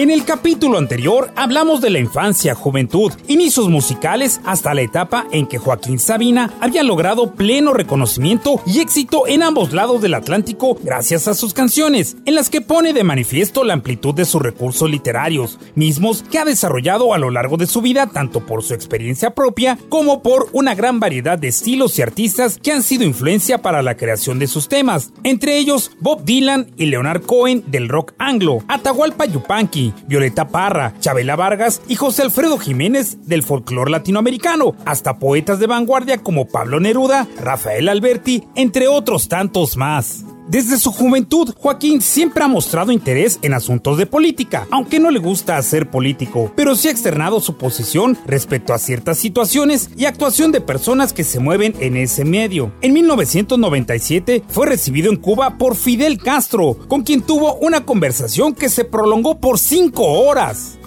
En 0.00 0.10
el 0.10 0.24
capítulo 0.24 0.78
anterior 0.78 1.30
hablamos 1.36 1.82
de 1.82 1.90
la 1.90 1.98
infancia, 1.98 2.54
juventud, 2.54 3.12
inicios 3.28 3.68
musicales 3.68 4.40
hasta 4.46 4.72
la 4.72 4.80
etapa 4.80 5.26
en 5.30 5.46
que 5.46 5.58
Joaquín 5.58 5.98
Sabina 5.98 6.54
había 6.62 6.82
logrado 6.82 7.34
pleno 7.34 7.74
reconocimiento 7.74 8.62
y 8.64 8.80
éxito 8.80 9.26
en 9.26 9.42
ambos 9.42 9.74
lados 9.74 10.00
del 10.00 10.14
Atlántico 10.14 10.78
gracias 10.82 11.28
a 11.28 11.34
sus 11.34 11.52
canciones, 11.52 12.16
en 12.24 12.34
las 12.34 12.48
que 12.48 12.62
pone 12.62 12.94
de 12.94 13.04
manifiesto 13.04 13.62
la 13.62 13.74
amplitud 13.74 14.14
de 14.14 14.24
sus 14.24 14.40
recursos 14.40 14.90
literarios, 14.90 15.58
mismos 15.74 16.22
que 16.22 16.38
ha 16.38 16.46
desarrollado 16.46 17.12
a 17.12 17.18
lo 17.18 17.28
largo 17.28 17.58
de 17.58 17.66
su 17.66 17.82
vida 17.82 18.06
tanto 18.06 18.46
por 18.46 18.62
su 18.62 18.72
experiencia 18.72 19.34
propia 19.34 19.76
como 19.90 20.22
por 20.22 20.48
una 20.54 20.74
gran 20.74 20.98
variedad 20.98 21.38
de 21.38 21.48
estilos 21.48 21.98
y 21.98 22.00
artistas 22.00 22.58
que 22.62 22.72
han 22.72 22.82
sido 22.82 23.04
influencia 23.04 23.60
para 23.60 23.82
la 23.82 23.98
creación 23.98 24.38
de 24.38 24.46
sus 24.46 24.66
temas, 24.66 25.12
entre 25.24 25.58
ellos 25.58 25.90
Bob 26.00 26.24
Dylan 26.24 26.70
y 26.78 26.86
Leonard 26.86 27.20
Cohen 27.20 27.64
del 27.66 27.90
rock 27.90 28.14
anglo, 28.16 28.60
Atahualpa 28.66 29.26
Yupanqui, 29.26 29.89
Violeta 30.06 30.48
Parra, 30.48 30.94
Chabela 31.00 31.36
Vargas 31.36 31.82
y 31.88 31.96
José 31.96 32.22
Alfredo 32.22 32.58
Jiménez 32.58 33.26
del 33.26 33.42
folclore 33.42 33.90
latinoamericano, 33.90 34.74
hasta 34.84 35.18
poetas 35.18 35.58
de 35.58 35.66
vanguardia 35.66 36.18
como 36.18 36.46
Pablo 36.46 36.80
Neruda, 36.80 37.26
Rafael 37.40 37.88
Alberti, 37.88 38.44
entre 38.54 38.88
otros 38.88 39.28
tantos 39.28 39.76
más. 39.76 40.24
Desde 40.50 40.78
su 40.78 40.90
juventud, 40.90 41.54
Joaquín 41.56 42.00
siempre 42.00 42.42
ha 42.42 42.48
mostrado 42.48 42.90
interés 42.90 43.38
en 43.42 43.54
asuntos 43.54 43.96
de 43.98 44.06
política, 44.06 44.66
aunque 44.72 44.98
no 44.98 45.12
le 45.12 45.20
gusta 45.20 45.62
ser 45.62 45.88
político, 45.88 46.52
pero 46.56 46.74
sí 46.74 46.88
ha 46.88 46.90
externado 46.90 47.38
su 47.38 47.56
posición 47.56 48.18
respecto 48.26 48.74
a 48.74 48.80
ciertas 48.80 49.16
situaciones 49.16 49.90
y 49.96 50.06
actuación 50.06 50.50
de 50.50 50.60
personas 50.60 51.12
que 51.12 51.22
se 51.22 51.38
mueven 51.38 51.76
en 51.78 51.96
ese 51.96 52.24
medio. 52.24 52.72
En 52.80 52.94
1997 52.94 54.42
fue 54.48 54.66
recibido 54.66 55.12
en 55.12 55.18
Cuba 55.18 55.56
por 55.56 55.76
Fidel 55.76 56.18
Castro, 56.18 56.76
con 56.88 57.04
quien 57.04 57.22
tuvo 57.22 57.54
una 57.58 57.84
conversación 57.84 58.52
que 58.52 58.70
se 58.70 58.84
prolongó 58.84 59.38
por 59.38 59.56
cinco 59.56 60.02
horas. 60.02 60.80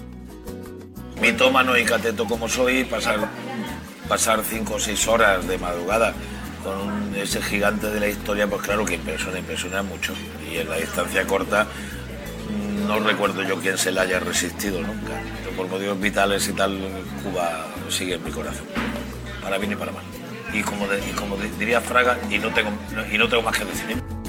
Mitómano 1.21 1.77
y 1.77 1.85
cateto 1.85 2.25
como 2.25 2.49
soy, 2.49 2.83
pasar, 2.83 3.29
pasar 4.09 4.43
cinco 4.43 4.73
o 4.73 4.79
seis 4.79 5.07
horas 5.07 5.47
de 5.47 5.57
madrugada 5.57 6.13
con 6.63 7.15
ese 7.15 7.41
gigante 7.41 7.87
de 7.87 7.99
la 7.99 8.07
historia, 8.07 8.47
pues 8.47 8.61
claro 8.61 8.85
que 8.85 8.95
impresiona, 8.95 9.39
impresiona 9.39 9.83
mucho. 9.83 10.13
Y 10.49 10.57
en 10.57 10.69
la 10.69 10.77
distancia 10.77 11.25
corta 11.25 11.65
mm, 11.65 12.87
no 12.87 12.99
recuerdo 12.99 13.43
yo 13.43 13.59
quién 13.59 13.77
se 13.77 13.91
la 13.91 14.03
haya 14.03 14.19
resistido 14.19 14.81
nunca. 14.81 15.21
Pero 15.43 15.55
por 15.55 15.67
motivos 15.67 15.99
vitales 15.99 16.47
y 16.47 16.53
tal, 16.53 16.79
Cuba 17.23 17.67
sigue 17.89 18.15
en 18.15 18.23
mi 18.23 18.31
corazón. 18.31 18.65
Para 19.41 19.57
bien 19.57 19.73
y 19.73 19.75
para 19.75 19.91
mal. 19.91 20.03
Y 20.53 20.61
como, 20.61 20.85
como 21.15 21.37
diría 21.59 21.81
Fraga, 21.81 22.17
y 22.29 22.37
no 22.37 22.53
tengo, 22.53 22.71
y 23.11 23.17
no 23.17 23.27
tengo 23.27 23.43
más 23.43 23.57
que 23.57 23.65
decir. 23.65 24.22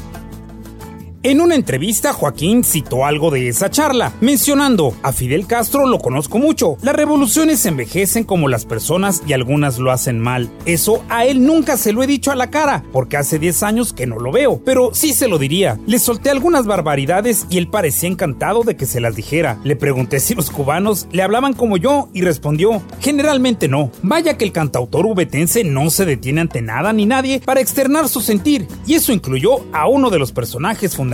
En 1.27 1.41
una 1.41 1.55
entrevista, 1.55 2.13
Joaquín 2.13 2.65
citó 2.65 3.07
algo 3.07 3.31
de 3.31 3.49
esa 3.49 3.71
charla, 3.71 4.13
mencionando, 4.21 4.95
a 5.03 5.11
Fidel 5.11 5.47
Castro 5.47 5.87
lo 5.87 5.99
conozco 5.99 6.39
mucho, 6.39 6.77
las 6.83 6.95
revoluciones 6.95 7.65
envejecen 7.65 8.25
como 8.25 8.47
las 8.47 8.67
personas 8.67 9.23
y 9.27 9.33
algunas 9.33 9.79
lo 9.79 9.91
hacen 9.91 10.21
mal. 10.21 10.51
Eso 10.67 11.03
a 11.09 11.25
él 11.25 11.47
nunca 11.47 11.79
se 11.79 11.95
lo 11.95 12.03
he 12.03 12.07
dicho 12.07 12.31
a 12.31 12.37
la 12.37 12.51
cara, 12.51 12.85
porque 12.93 13.17
hace 13.17 13.39
10 13.39 13.63
años 13.63 13.95
que 13.95 14.07
no 14.07 14.19
lo 14.19 14.33
veo, 14.33 14.61
pero 14.67 14.91
sí 14.93 15.15
se 15.15 15.27
lo 15.27 15.39
diría. 15.39 15.81
Le 15.87 15.99
solté 15.99 16.29
algunas 16.29 16.67
barbaridades 16.67 17.47
y 17.49 17.57
él 17.57 17.69
parecía 17.69 18.11
encantado 18.11 18.63
de 18.63 18.77
que 18.77 18.85
se 18.85 19.01
las 19.01 19.17
dijera. 19.17 19.59
Le 19.65 19.77
pregunté 19.77 20.21
si 20.21 20.35
los 20.35 20.51
cubanos 20.51 21.09
le 21.11 21.23
hablaban 21.23 21.55
como 21.55 21.79
yo 21.79 22.11
y 22.13 22.21
respondió, 22.21 22.83
generalmente 23.01 23.67
no. 23.67 23.91
Vaya 24.03 24.37
que 24.37 24.45
el 24.45 24.53
cantautor 24.53 25.07
ubetense 25.07 25.65
no 25.65 25.89
se 25.89 26.05
detiene 26.05 26.43
ante 26.43 26.61
nada 26.61 26.93
ni 26.93 27.07
nadie 27.07 27.41
para 27.41 27.63
externar 27.63 28.11
su 28.11 28.21
sentir, 28.21 28.69
y 28.87 28.93
eso 28.93 29.11
incluyó 29.11 29.65
a 29.73 29.89
uno 29.89 30.11
de 30.11 30.19
los 30.19 30.31
personajes 30.31 30.95
fundamentales 30.95 31.14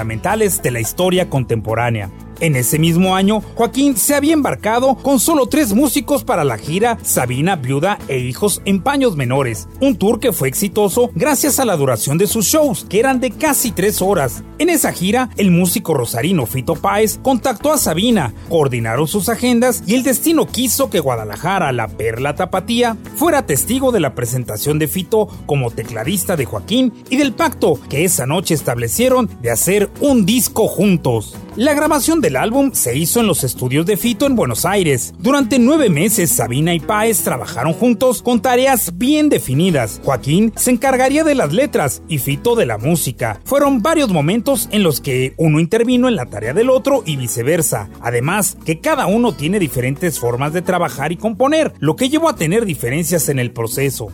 de 0.62 0.71
la 0.71 0.81
historia 0.81 1.28
contemporánea. 1.28 2.11
En 2.41 2.56
ese 2.56 2.78
mismo 2.78 3.15
año, 3.15 3.43
Joaquín 3.55 3.99
se 3.99 4.15
había 4.15 4.33
embarcado 4.33 4.95
con 4.95 5.21
solo 5.21 5.45
tres 5.45 5.75
músicos 5.75 6.25
para 6.25 6.43
la 6.43 6.56
gira 6.56 6.97
Sabina, 7.03 7.56
Viuda 7.56 7.99
e 8.09 8.19
Hijos 8.19 8.62
en 8.65 8.83
Paños 8.83 9.15
Menores, 9.15 9.69
un 9.78 9.99
tour 9.99 10.21
que 10.21 10.33
fue 10.33 10.49
exitoso 10.49 11.11
gracias 11.15 11.61
a 11.61 11.67
la 11.67 11.77
duración 11.77 12.17
de 12.17 12.27
sus 12.27 12.47
shows, 12.47 12.87
que 12.89 12.99
eran 12.99 13.21
de 13.21 13.31
casi 13.31 13.73
tres 13.73 14.01
horas. 14.01 14.43
En 14.59 14.71
esa 14.71 14.91
gira, 14.91 15.28
el 15.37 15.51
músico 15.51 15.93
rosarino 15.93 16.47
Fito 16.47 16.77
Páez 16.77 17.19
contactó 17.23 17.73
a 17.73 17.78
Sabina, 17.78 18.33
coordinaron 18.49 19.07
sus 19.07 19.28
agendas 19.28 19.83
y 19.87 19.95
el 19.95 20.03
destino 20.03 20.47
quiso 20.47 20.89
que 20.89 21.01
Guadalajara, 21.01 21.72
la 21.72 21.89
perla 21.89 22.37
tapatía, 22.37 22.97
fuera 23.17 23.45
testigo 23.45 23.93
de 23.93 24.01
la 24.01 24.15
presentación 24.15 24.78
de 24.78 24.89
Fito 24.89 25.28
como 25.45 25.71
tecladista 25.71 26.37
de 26.37 26.47
Joaquín 26.47 26.95
y 27.11 27.19
del 27.19 27.34
pacto 27.34 27.78
que 27.91 28.07
esa 28.07 28.25
noche 28.25 28.55
establecieron 28.55 29.28
de 29.43 29.51
hacer 29.51 29.91
un 30.01 30.25
disco 30.25 30.69
juntos. 30.69 31.37
La 31.57 31.75
grabación 31.75 32.21
del 32.31 32.37
álbum 32.37 32.71
se 32.73 32.97
hizo 32.97 33.19
en 33.19 33.27
los 33.27 33.43
estudios 33.43 33.85
de 33.87 33.97
Fito 33.97 34.25
en 34.25 34.37
Buenos 34.37 34.65
Aires. 34.65 35.13
Durante 35.19 35.59
nueve 35.59 35.91
meses, 35.91 36.31
Sabina 36.31 36.73
y 36.73 36.79
Páez 36.79 37.23
trabajaron 37.23 37.73
juntos 37.73 38.23
con 38.23 38.41
tareas 38.41 38.97
bien 38.97 39.29
definidas. 39.29 40.01
Joaquín 40.05 40.53
se 40.55 40.71
encargaría 40.71 41.25
de 41.25 41.35
las 41.35 41.53
letras 41.53 42.03
y 42.07 42.19
Fito 42.19 42.55
de 42.55 42.67
la 42.67 42.79
música. 42.79 43.41
Fueron 43.45 43.83
varios 43.83 44.13
momentos 44.13 44.69
en 44.71 44.85
los 44.85 45.01
que 45.01 45.35
uno 45.39 45.59
intervino 45.59 46.07
en 46.07 46.15
la 46.15 46.27
tarea 46.27 46.55
del 46.55 46.71
otro 46.71 47.03
y 47.05 47.17
viceversa. 47.17 47.89
Además, 48.01 48.57
que 48.65 48.79
cada 48.79 49.09
uno 49.09 49.33
tiene 49.35 49.59
diferentes 49.59 50.21
formas 50.21 50.53
de 50.53 50.63
trabajar 50.63 51.11
y 51.11 51.17
componer, 51.17 51.73
lo 51.81 51.97
que 51.97 52.11
llevó 52.11 52.29
a 52.29 52.37
tener 52.37 52.65
diferencias 52.65 53.29
en 53.29 53.41
el 53.41 53.51
proceso. 53.51 54.13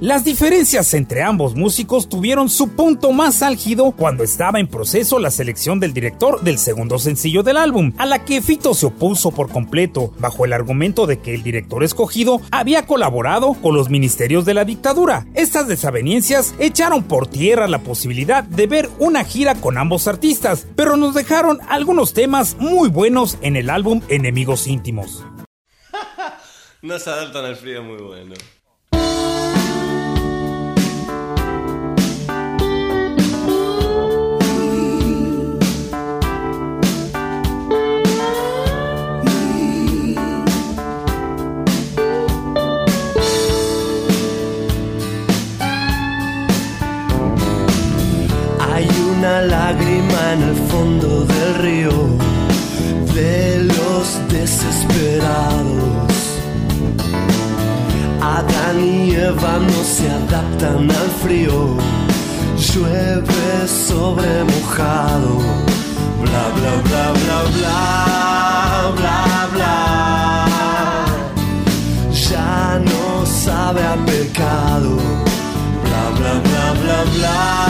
Las 0.00 0.24
diferencias 0.24 0.94
entre 0.94 1.22
ambos 1.22 1.54
músicos 1.54 2.08
tuvieron 2.08 2.48
su 2.48 2.70
punto 2.70 3.12
más 3.12 3.42
álgido 3.42 3.90
cuando 3.90 4.24
estaba 4.24 4.58
en 4.58 4.66
proceso 4.66 5.18
la 5.18 5.30
selección 5.30 5.78
del 5.78 5.92
director 5.92 6.40
del 6.40 6.56
segundo 6.56 6.98
sencillo 6.98 7.42
del 7.42 7.58
álbum, 7.58 7.92
a 7.98 8.06
la 8.06 8.24
que 8.24 8.40
Fito 8.40 8.72
se 8.72 8.86
opuso 8.86 9.30
por 9.30 9.50
completo, 9.50 10.14
bajo 10.18 10.46
el 10.46 10.54
argumento 10.54 11.06
de 11.06 11.18
que 11.18 11.34
el 11.34 11.42
director 11.42 11.84
escogido 11.84 12.40
había 12.50 12.86
colaborado 12.86 13.52
con 13.52 13.76
los 13.76 13.90
ministerios 13.90 14.46
de 14.46 14.54
la 14.54 14.64
dictadura. 14.64 15.26
Estas 15.34 15.68
desavenencias 15.68 16.54
echaron 16.58 17.02
por 17.02 17.26
tierra 17.26 17.68
la 17.68 17.80
posibilidad 17.80 18.42
de 18.42 18.66
ver 18.66 18.88
una 19.00 19.22
gira 19.22 19.54
con 19.54 19.76
ambos 19.76 20.08
artistas, 20.08 20.66
pero 20.76 20.96
nos 20.96 21.14
dejaron 21.14 21.58
algunos 21.68 22.14
temas 22.14 22.56
muy 22.58 22.88
buenos 22.88 23.36
en 23.42 23.54
el 23.54 23.68
álbum 23.68 24.00
Enemigos 24.08 24.66
Íntimos. 24.66 25.22
No 26.82 26.98
se 26.98 27.10
adaptan 27.10 27.44
al 27.44 27.56
frío 27.56 27.82
muy 27.82 27.98
bueno. 27.98 28.34
Una 49.30 49.42
lágrima 49.42 50.32
en 50.32 50.42
el 50.42 50.56
fondo 50.70 51.24
del 51.24 51.54
río 51.56 51.92
de 53.14 53.62
los 53.64 54.28
desesperados. 54.28 56.12
Adán 58.20 58.78
y 58.84 59.14
Eva 59.14 59.58
no 59.60 59.84
se 59.84 60.10
adaptan 60.10 60.90
al 60.90 61.10
frío. 61.22 61.76
Llueve 62.58 63.68
sobre 63.68 64.44
mojado. 64.44 65.38
Bla 66.22 66.44
bla 66.56 66.74
bla 66.86 67.06
bla 67.20 67.38
bla 67.56 68.92
bla 68.98 69.48
bla. 69.54 69.76
Ya 72.28 72.80
no 72.90 73.26
sabe 73.26 73.82
a 73.82 73.96
pecado. 74.06 74.96
Bla 75.84 76.04
bla 76.18 76.32
bla 76.46 76.66
bla 76.80 76.98
bla 77.14 77.69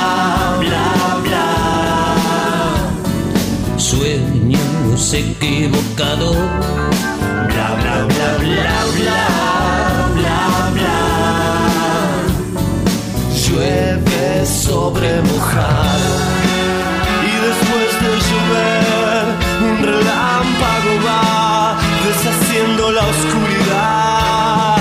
Sueños 5.01 5.13
equivocados, 5.13 6.35
bla 6.35 7.69
bla 7.79 7.95
bla 8.05 8.29
bla 8.37 8.77
bla 8.97 9.23
bla 10.15 10.41
bla. 10.75 10.99
Llueve 13.33 14.45
sobre 14.45 15.09
mojado 15.23 16.13
y 17.23 17.33
después 17.47 17.91
de 18.03 18.11
llover 18.27 19.25
un 19.69 19.77
relámpago 19.83 20.93
va 21.03 21.77
deshaciendo 22.05 22.83
la 22.91 23.01
oscuridad 23.01 24.77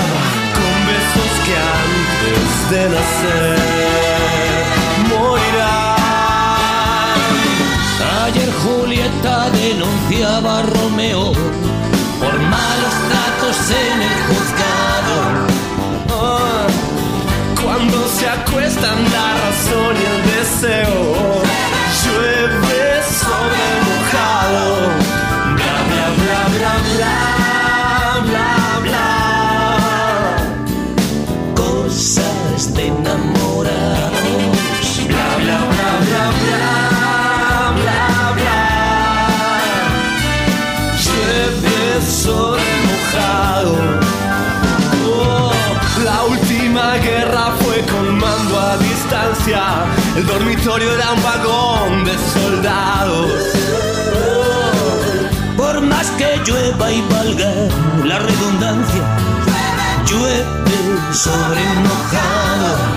con 0.56 0.74
besos 0.86 1.32
que 1.46 1.56
antes 1.80 2.48
de 2.70 2.82
nacer 2.90 3.69
acuestan 18.80 19.04
la 19.12 19.34
razón 19.34 19.96
y 19.96 20.04
el 20.06 20.22
deseo, 20.36 21.09
El 50.16 50.26
dormitorio 50.26 50.92
era 50.92 51.12
un 51.12 51.22
vagón 51.22 52.04
de 52.04 52.18
soldados. 52.32 53.30
Por 55.56 55.80
más 55.82 56.10
que 56.12 56.40
llueva 56.44 56.90
y 56.90 57.00
valga 57.02 57.52
la 58.04 58.18
redundancia, 58.18 59.02
llueve 60.06 60.44
sobre 61.12 61.62
mojado. 61.84 62.89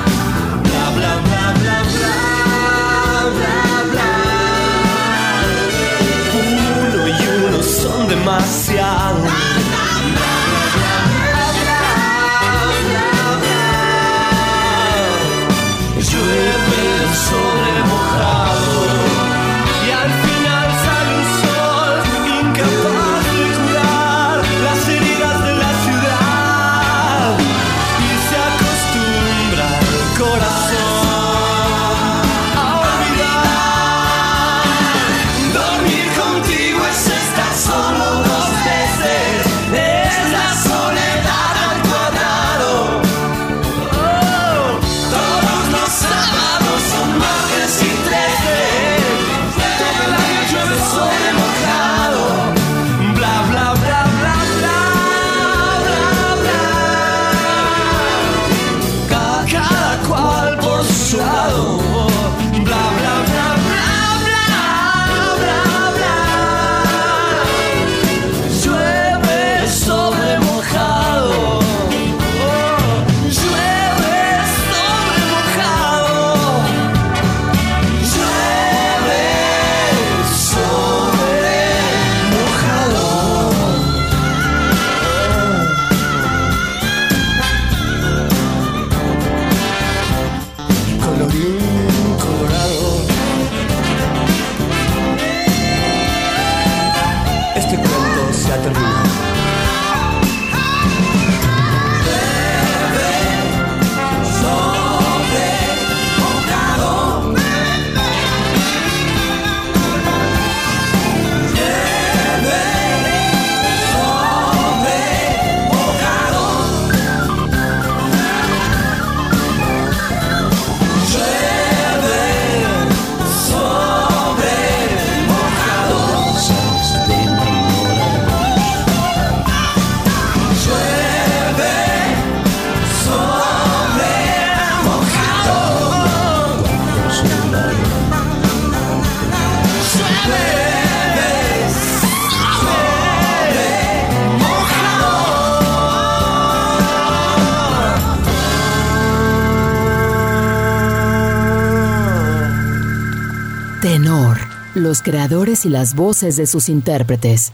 Los 154.93 155.01
creadores 155.01 155.65
y 155.65 155.69
las 155.69 155.95
voces 155.95 156.35
de 156.35 156.45
sus 156.45 156.69
intérpretes. 156.69 157.51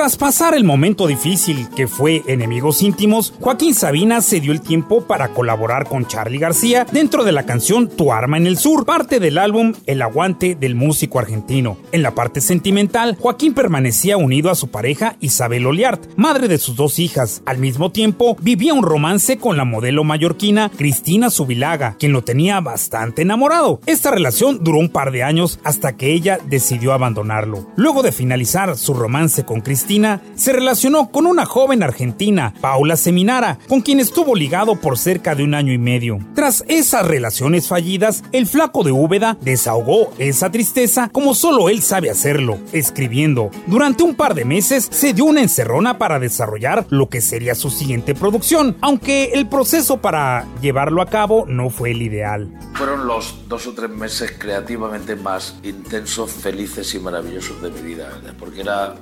Tras 0.00 0.16
pasar 0.16 0.54
el 0.54 0.64
momento 0.64 1.06
difícil 1.06 1.68
que 1.76 1.86
fue 1.86 2.22
Enemigos 2.26 2.80
Íntimos, 2.80 3.34
Joaquín 3.38 3.74
Sabina 3.74 4.22
se 4.22 4.40
dio 4.40 4.50
el 4.50 4.62
tiempo 4.62 5.06
para 5.06 5.34
colaborar 5.34 5.86
con 5.86 6.06
Charlie 6.06 6.38
García 6.38 6.86
dentro 6.90 7.22
de 7.22 7.32
la 7.32 7.44
canción 7.44 7.86
Tu 7.86 8.10
Arma 8.10 8.38
en 8.38 8.46
el 8.46 8.56
Sur, 8.56 8.86
parte 8.86 9.20
del 9.20 9.36
álbum 9.36 9.74
El 9.84 10.00
Aguante 10.00 10.54
del 10.54 10.74
músico 10.74 11.18
argentino. 11.18 11.76
En 11.92 12.02
la 12.02 12.14
parte 12.14 12.40
sentimental, 12.40 13.18
Joaquín 13.20 13.52
permanecía 13.52 14.16
unido 14.16 14.48
a 14.50 14.54
su 14.54 14.68
pareja 14.68 15.16
Isabel 15.20 15.66
Oliart, 15.66 16.02
madre 16.16 16.48
de 16.48 16.56
sus 16.56 16.76
dos 16.76 16.98
hijas. 16.98 17.42
Al 17.44 17.58
mismo 17.58 17.92
tiempo, 17.92 18.38
vivía 18.40 18.72
un 18.72 18.84
romance 18.84 19.36
con 19.36 19.58
la 19.58 19.66
modelo 19.66 20.02
mallorquina 20.02 20.70
Cristina 20.70 21.28
Subilaga, 21.28 21.96
quien 21.98 22.12
lo 22.12 22.24
tenía 22.24 22.58
bastante 22.60 23.20
enamorado. 23.20 23.80
Esta 23.84 24.10
relación 24.10 24.64
duró 24.64 24.78
un 24.78 24.88
par 24.88 25.12
de 25.12 25.24
años 25.24 25.60
hasta 25.62 25.98
que 25.98 26.14
ella 26.14 26.38
decidió 26.48 26.94
abandonarlo. 26.94 27.66
Luego 27.76 28.02
de 28.02 28.12
finalizar 28.12 28.78
su 28.78 28.94
romance 28.94 29.44
con 29.44 29.60
Cristina, 29.60 29.89
Se 30.36 30.52
relacionó 30.52 31.10
con 31.10 31.26
una 31.26 31.44
joven 31.44 31.82
argentina, 31.82 32.54
Paula 32.60 32.96
Seminara, 32.96 33.58
con 33.66 33.80
quien 33.80 33.98
estuvo 33.98 34.36
ligado 34.36 34.76
por 34.76 34.96
cerca 34.96 35.34
de 35.34 35.42
un 35.42 35.52
año 35.52 35.72
y 35.72 35.78
medio. 35.78 36.20
Tras 36.36 36.64
esas 36.68 37.04
relaciones 37.04 37.66
fallidas, 37.66 38.22
el 38.30 38.46
flaco 38.46 38.84
de 38.84 38.92
Úbeda 38.92 39.36
desahogó 39.40 40.12
esa 40.18 40.52
tristeza 40.52 41.08
como 41.12 41.34
solo 41.34 41.68
él 41.68 41.82
sabe 41.82 42.08
hacerlo, 42.08 42.58
escribiendo. 42.72 43.50
Durante 43.66 44.04
un 44.04 44.14
par 44.14 44.36
de 44.36 44.44
meses 44.44 44.86
se 44.92 45.12
dio 45.12 45.24
una 45.24 45.42
encerrona 45.42 45.98
para 45.98 46.20
desarrollar 46.20 46.86
lo 46.90 47.08
que 47.08 47.20
sería 47.20 47.56
su 47.56 47.68
siguiente 47.68 48.14
producción, 48.14 48.76
aunque 48.82 49.32
el 49.34 49.48
proceso 49.48 49.96
para 49.96 50.46
llevarlo 50.62 51.02
a 51.02 51.06
cabo 51.06 51.46
no 51.48 51.68
fue 51.68 51.90
el 51.90 52.02
ideal. 52.02 52.48
Fueron 52.74 53.08
los 53.08 53.48
dos 53.48 53.66
o 53.66 53.72
tres 53.72 53.90
meses 53.90 54.32
creativamente 54.38 55.16
más 55.16 55.56
intensos, 55.64 56.30
felices 56.30 56.94
y 56.94 57.00
maravillosos 57.00 57.60
de 57.60 57.70
mi 57.70 57.80
vida, 57.80 58.08
porque 58.38 58.60
era 58.60 58.94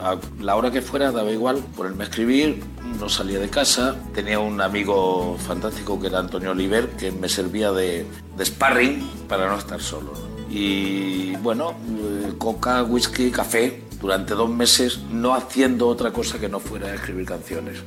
a 0.00 0.16
la 0.40 0.56
hora 0.56 0.70
que 0.70 0.82
fuera, 0.82 1.10
daba 1.12 1.30
igual, 1.30 1.58
ponerme 1.76 2.04
a 2.04 2.06
escribir, 2.06 2.62
no 2.98 3.08
salía 3.08 3.38
de 3.38 3.48
casa, 3.48 3.96
tenía 4.14 4.38
un 4.38 4.60
amigo 4.60 5.36
fantástico 5.38 6.00
que 6.00 6.08
era 6.08 6.18
Antonio 6.18 6.52
Oliver, 6.52 6.90
que 6.90 7.12
me 7.12 7.28
servía 7.28 7.72
de, 7.72 8.06
de 8.36 8.44
sparring 8.44 9.08
para 9.28 9.48
no 9.48 9.58
estar 9.58 9.80
solo. 9.80 10.12
Y 10.50 11.34
bueno, 11.36 11.74
eh, 11.88 12.32
coca, 12.38 12.82
whisky, 12.82 13.30
café, 13.30 13.82
durante 14.00 14.34
dos 14.34 14.50
meses 14.50 15.00
no 15.10 15.34
haciendo 15.34 15.88
otra 15.88 16.12
cosa 16.12 16.38
que 16.38 16.48
no 16.48 16.60
fuera 16.60 16.94
escribir 16.94 17.26
canciones. 17.26 17.78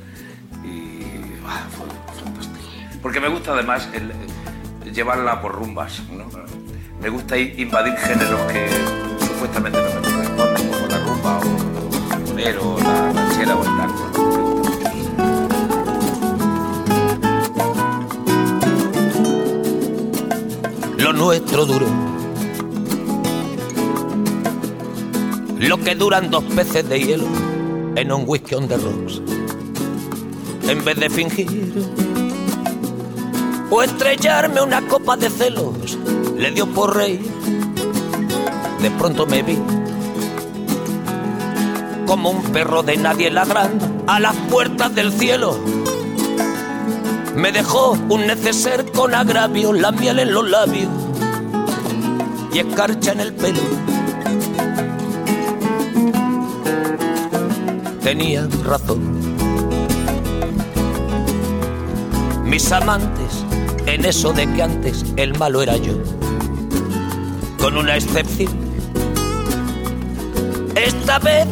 Y 0.64 1.02
ah, 1.46 1.66
fue 1.70 1.86
fantástico. 2.22 2.58
Porque 3.00 3.20
me 3.20 3.28
gusta 3.28 3.52
además 3.52 3.88
llevarla 4.92 5.40
por 5.40 5.52
rumbas. 5.52 6.02
¿no? 6.10 6.28
Me 7.00 7.08
gusta 7.08 7.38
invadir 7.38 7.94
géneros 7.96 8.40
que 8.52 8.68
supuestamente 9.24 9.78
no 9.80 10.00
me 10.00 10.08
la 10.10 10.17
rumba 11.28 11.40
o 11.40 12.30
bolero, 12.30 12.76
la 12.80 13.12
ranchera 13.12 13.56
o. 13.56 13.64
Lo 20.96 21.12
nuestro 21.12 21.66
duro. 21.66 21.86
Lo 25.58 25.78
que 25.78 25.94
duran 25.94 26.30
dos 26.30 26.44
peces 26.44 26.88
de 26.88 27.00
hielo 27.00 27.26
en 27.96 28.12
un 28.12 28.24
whisky 28.26 28.54
on 28.54 28.68
the 28.68 28.76
rocks. 28.76 29.20
En 30.68 30.84
vez 30.84 30.96
de 30.98 31.10
fingir 31.10 31.72
o 33.70 33.82
estrellarme 33.82 34.60
una 34.62 34.86
copa 34.86 35.16
de 35.16 35.30
celos, 35.30 35.98
le 36.36 36.50
dio 36.50 36.66
por 36.66 36.96
rey. 36.96 37.20
De 38.82 38.90
pronto 38.92 39.26
me 39.26 39.42
vi 39.42 39.58
como 42.08 42.30
un 42.30 42.42
perro 42.42 42.82
de 42.82 42.96
nadie 42.96 43.30
ladrando 43.30 43.86
a 44.06 44.18
las 44.18 44.34
puertas 44.50 44.94
del 44.94 45.12
cielo. 45.12 45.58
Me 47.36 47.52
dejó 47.52 47.98
un 48.08 48.26
neceser 48.26 48.90
con 48.92 49.14
agravio, 49.14 49.74
la 49.74 49.92
miel 49.92 50.18
en 50.18 50.32
los 50.32 50.48
labios 50.48 50.88
y 52.50 52.60
escarcha 52.60 53.12
en 53.12 53.20
el 53.20 53.34
pelo. 53.34 53.60
Tenía 58.02 58.48
razón. 58.64 59.36
Mis 62.44 62.72
amantes 62.72 63.44
en 63.84 64.06
eso 64.06 64.32
de 64.32 64.50
que 64.50 64.62
antes 64.62 65.04
el 65.16 65.38
malo 65.38 65.60
era 65.60 65.76
yo. 65.76 65.92
Con 67.58 67.76
una 67.76 67.96
excepción. 67.96 68.56
Esta 70.74 71.18
vez 71.18 71.46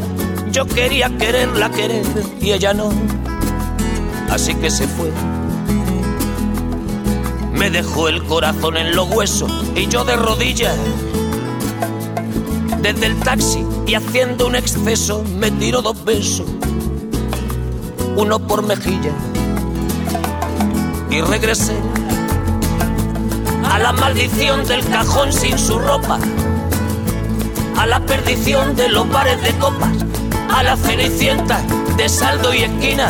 yo 0.56 0.64
quería 0.64 1.10
quererla 1.18 1.70
querer 1.70 2.06
y 2.40 2.52
ella 2.52 2.72
no. 2.72 2.88
Así 4.30 4.54
que 4.54 4.70
se 4.70 4.88
fue. 4.88 5.12
Me 7.52 7.68
dejó 7.68 8.08
el 8.08 8.25
corazón 8.25 8.78
en 8.78 8.96
los 8.96 9.06
huesos 9.10 9.52
y 9.75 9.86
yo 9.88 10.06
de 10.06 10.16
rodillas. 10.16 10.75
Desde 12.80 13.04
el 13.04 13.20
taxi 13.20 13.66
y 13.86 13.96
haciendo 13.96 14.46
un 14.46 14.56
exceso 14.56 15.22
me 15.38 15.50
tiró 15.50 15.82
dos 15.82 16.02
besos. 16.06 16.46
Uno 18.16 18.38
por 18.38 18.62
mejilla. 18.62 19.12
Y 21.10 21.20
regresé 21.20 21.76
a 23.62 23.78
la 23.78 23.92
maldición 23.92 24.66
del 24.66 24.82
cajón 24.86 25.34
sin 25.34 25.58
su 25.58 25.78
ropa, 25.78 26.18
a 27.76 27.86
la 27.86 28.00
perdición 28.06 28.75
de 28.75 28.88
los 28.88 29.06
bares 29.10 29.42
de 29.42 29.52
copas, 29.58 30.06
a 30.50 30.62
la 30.62 30.76
cenicienta 30.76 31.60
de 31.96 32.08
saldo 32.08 32.54
y 32.54 32.62
esquina. 32.62 33.08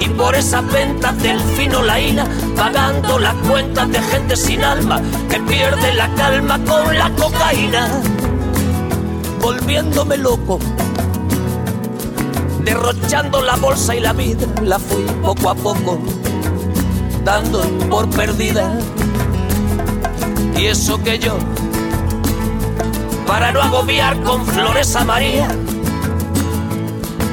Y 0.00 0.08
por 0.10 0.34
esas 0.34 0.66
ventas 0.70 1.20
del 1.22 1.40
fino 1.40 1.82
laína, 1.82 2.26
pagando 2.56 3.18
las 3.18 3.34
cuentas 3.48 3.90
de 3.90 4.00
gente 4.00 4.36
sin 4.36 4.62
alma 4.62 5.00
que 5.28 5.40
pierde 5.40 5.94
la 5.94 6.08
calma 6.14 6.58
con 6.64 6.96
la 6.96 7.10
cocaína, 7.10 7.88
volviéndome 9.40 10.16
loco, 10.16 10.58
derrochando 12.64 13.42
la 13.42 13.56
bolsa 13.56 13.96
y 13.96 14.00
la 14.00 14.12
vida, 14.12 14.46
la 14.62 14.78
fui 14.78 15.04
poco 15.22 15.50
a 15.50 15.54
poco 15.54 15.98
dando 17.26 17.60
por 17.90 18.08
perdida. 18.08 18.78
Y 20.56 20.66
eso 20.66 21.02
que 21.02 21.18
yo, 21.18 21.36
para 23.26 23.50
no 23.50 23.60
agobiar 23.60 24.22
con 24.22 24.46
flores 24.46 24.94
a 24.94 25.04
María, 25.04 25.48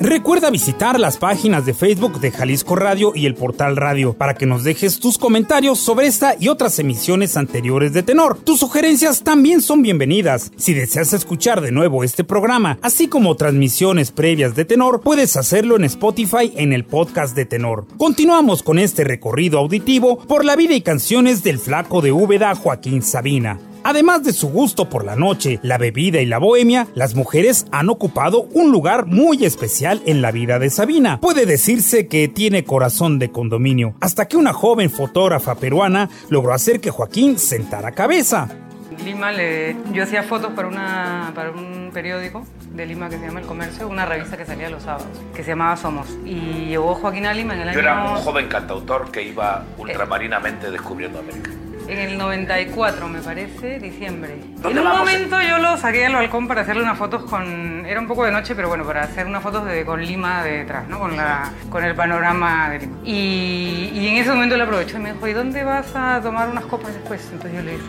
Recuerda 0.00 0.50
visitar 0.50 1.00
las 1.00 1.16
páginas 1.16 1.66
de 1.66 1.74
Facebook 1.74 2.20
de 2.20 2.30
Jalisco 2.30 2.76
Radio 2.76 3.10
y 3.16 3.26
el 3.26 3.34
portal 3.34 3.74
Radio 3.74 4.12
para 4.12 4.34
que 4.34 4.46
nos 4.46 4.62
dejes 4.62 5.00
tus 5.00 5.18
comentarios 5.18 5.80
sobre 5.80 6.06
esta 6.06 6.36
y 6.38 6.46
otras 6.46 6.78
emisiones 6.78 7.36
anteriores 7.36 7.92
de 7.92 8.04
Tenor. 8.04 8.38
Tus 8.38 8.60
sugerencias 8.60 9.24
también 9.24 9.60
son 9.60 9.82
bienvenidas. 9.82 10.52
Si 10.56 10.72
deseas 10.72 11.12
escuchar 11.14 11.60
de 11.60 11.72
nuevo 11.72 12.04
este 12.04 12.22
programa, 12.22 12.78
así 12.80 13.08
como 13.08 13.34
transmisiones 13.34 14.12
previas 14.12 14.54
de 14.54 14.64
Tenor, 14.64 15.00
puedes 15.00 15.36
hacerlo 15.36 15.74
en 15.74 15.82
Spotify 15.84 16.52
en 16.54 16.72
el 16.72 16.84
podcast 16.84 17.34
de 17.34 17.46
Tenor. 17.46 17.88
Continuamos 17.96 18.62
con 18.62 18.78
este 18.78 19.02
recorrido 19.02 19.58
auditivo 19.58 20.20
por 20.20 20.44
la 20.44 20.54
vida 20.54 20.74
y 20.74 20.80
canciones 20.80 21.42
del 21.42 21.58
flaco 21.58 22.02
de 22.02 22.12
Úbeda 22.12 22.54
Joaquín 22.54 23.02
Sabina. 23.02 23.58
Además 23.84 24.22
de 24.24 24.32
su 24.32 24.48
gusto 24.48 24.88
por 24.88 25.04
la 25.04 25.16
noche, 25.16 25.60
la 25.62 25.78
bebida 25.78 26.20
y 26.20 26.26
la 26.26 26.38
bohemia, 26.38 26.88
las 26.94 27.14
mujeres 27.14 27.66
han 27.70 27.88
ocupado 27.88 28.48
un 28.52 28.70
lugar 28.70 29.06
muy 29.06 29.44
especial 29.44 30.02
en 30.06 30.22
la 30.22 30.30
vida 30.30 30.58
de 30.58 30.70
Sabina. 30.70 31.20
Puede 31.20 31.46
decirse 31.46 32.06
que 32.06 32.28
tiene 32.28 32.64
corazón 32.64 33.18
de 33.18 33.30
condominio, 33.30 33.94
hasta 34.00 34.28
que 34.28 34.36
una 34.36 34.52
joven 34.52 34.90
fotógrafa 34.90 35.54
peruana 35.54 36.08
logró 36.28 36.52
hacer 36.52 36.80
que 36.80 36.90
Joaquín 36.90 37.38
sentara 37.38 37.92
cabeza. 37.92 38.48
Lima, 39.04 39.30
le, 39.30 39.76
yo 39.92 40.02
hacía 40.02 40.24
fotos 40.24 40.52
para, 40.54 40.66
una, 40.66 41.32
para 41.34 41.52
un 41.52 41.90
periódico 41.94 42.44
de 42.74 42.84
Lima 42.84 43.08
que 43.08 43.16
se 43.16 43.26
llama 43.26 43.40
El 43.40 43.46
Comercio, 43.46 43.88
una 43.88 44.04
revista 44.04 44.36
que 44.36 44.44
salía 44.44 44.68
los 44.70 44.82
sábados, 44.82 45.06
que 45.34 45.44
se 45.44 45.50
llamaba 45.50 45.76
Somos. 45.76 46.08
Y 46.24 46.66
llegó 46.66 46.94
Joaquín 46.96 47.26
a 47.26 47.32
Lima 47.32 47.54
en 47.54 47.60
el 47.60 47.68
año... 47.68 47.74
Yo 47.74 47.80
era 47.80 48.12
un 48.12 48.16
joven 48.16 48.48
cantautor 48.48 49.10
que 49.10 49.22
iba 49.22 49.64
ultramarinamente 49.78 50.70
descubriendo 50.70 51.20
América. 51.20 51.50
En 51.88 51.98
el 51.98 52.18
94, 52.18 53.08
me 53.08 53.20
parece, 53.20 53.78
diciembre. 53.78 54.36
¿Dónde 54.58 54.78
En 54.78 54.86
un 54.86 54.98
momento 54.98 55.40
yo 55.40 55.56
lo 55.56 55.74
saqué 55.78 56.04
al 56.04 56.12
balcón 56.12 56.46
para 56.46 56.60
hacerle 56.60 56.82
unas 56.82 56.98
fotos 56.98 57.22
con... 57.22 57.86
Era 57.86 57.98
un 57.98 58.06
poco 58.06 58.26
de 58.26 58.30
noche, 58.30 58.54
pero 58.54 58.68
bueno, 58.68 58.84
para 58.84 59.04
hacer 59.04 59.26
unas 59.26 59.42
fotos 59.42 59.64
de, 59.64 59.86
con 59.86 60.04
Lima 60.04 60.42
detrás, 60.42 60.86
¿no? 60.86 60.98
Con, 60.98 61.16
la, 61.16 61.50
con 61.70 61.82
el 61.82 61.94
panorama 61.94 62.68
de 62.68 62.80
Lima. 62.80 62.98
Y, 63.04 63.90
y 63.94 64.06
en 64.06 64.16
ese 64.16 64.30
momento 64.30 64.54
le 64.58 64.64
aproveché 64.64 64.98
y 64.98 65.00
me 65.00 65.14
dijo, 65.14 65.26
¿y 65.28 65.32
dónde 65.32 65.64
vas 65.64 65.86
a 65.94 66.20
tomar 66.20 66.50
unas 66.50 66.66
copas 66.66 66.92
después? 66.92 67.26
Entonces 67.32 67.58
yo 67.58 67.62
le 67.64 67.70
dije, 67.72 67.84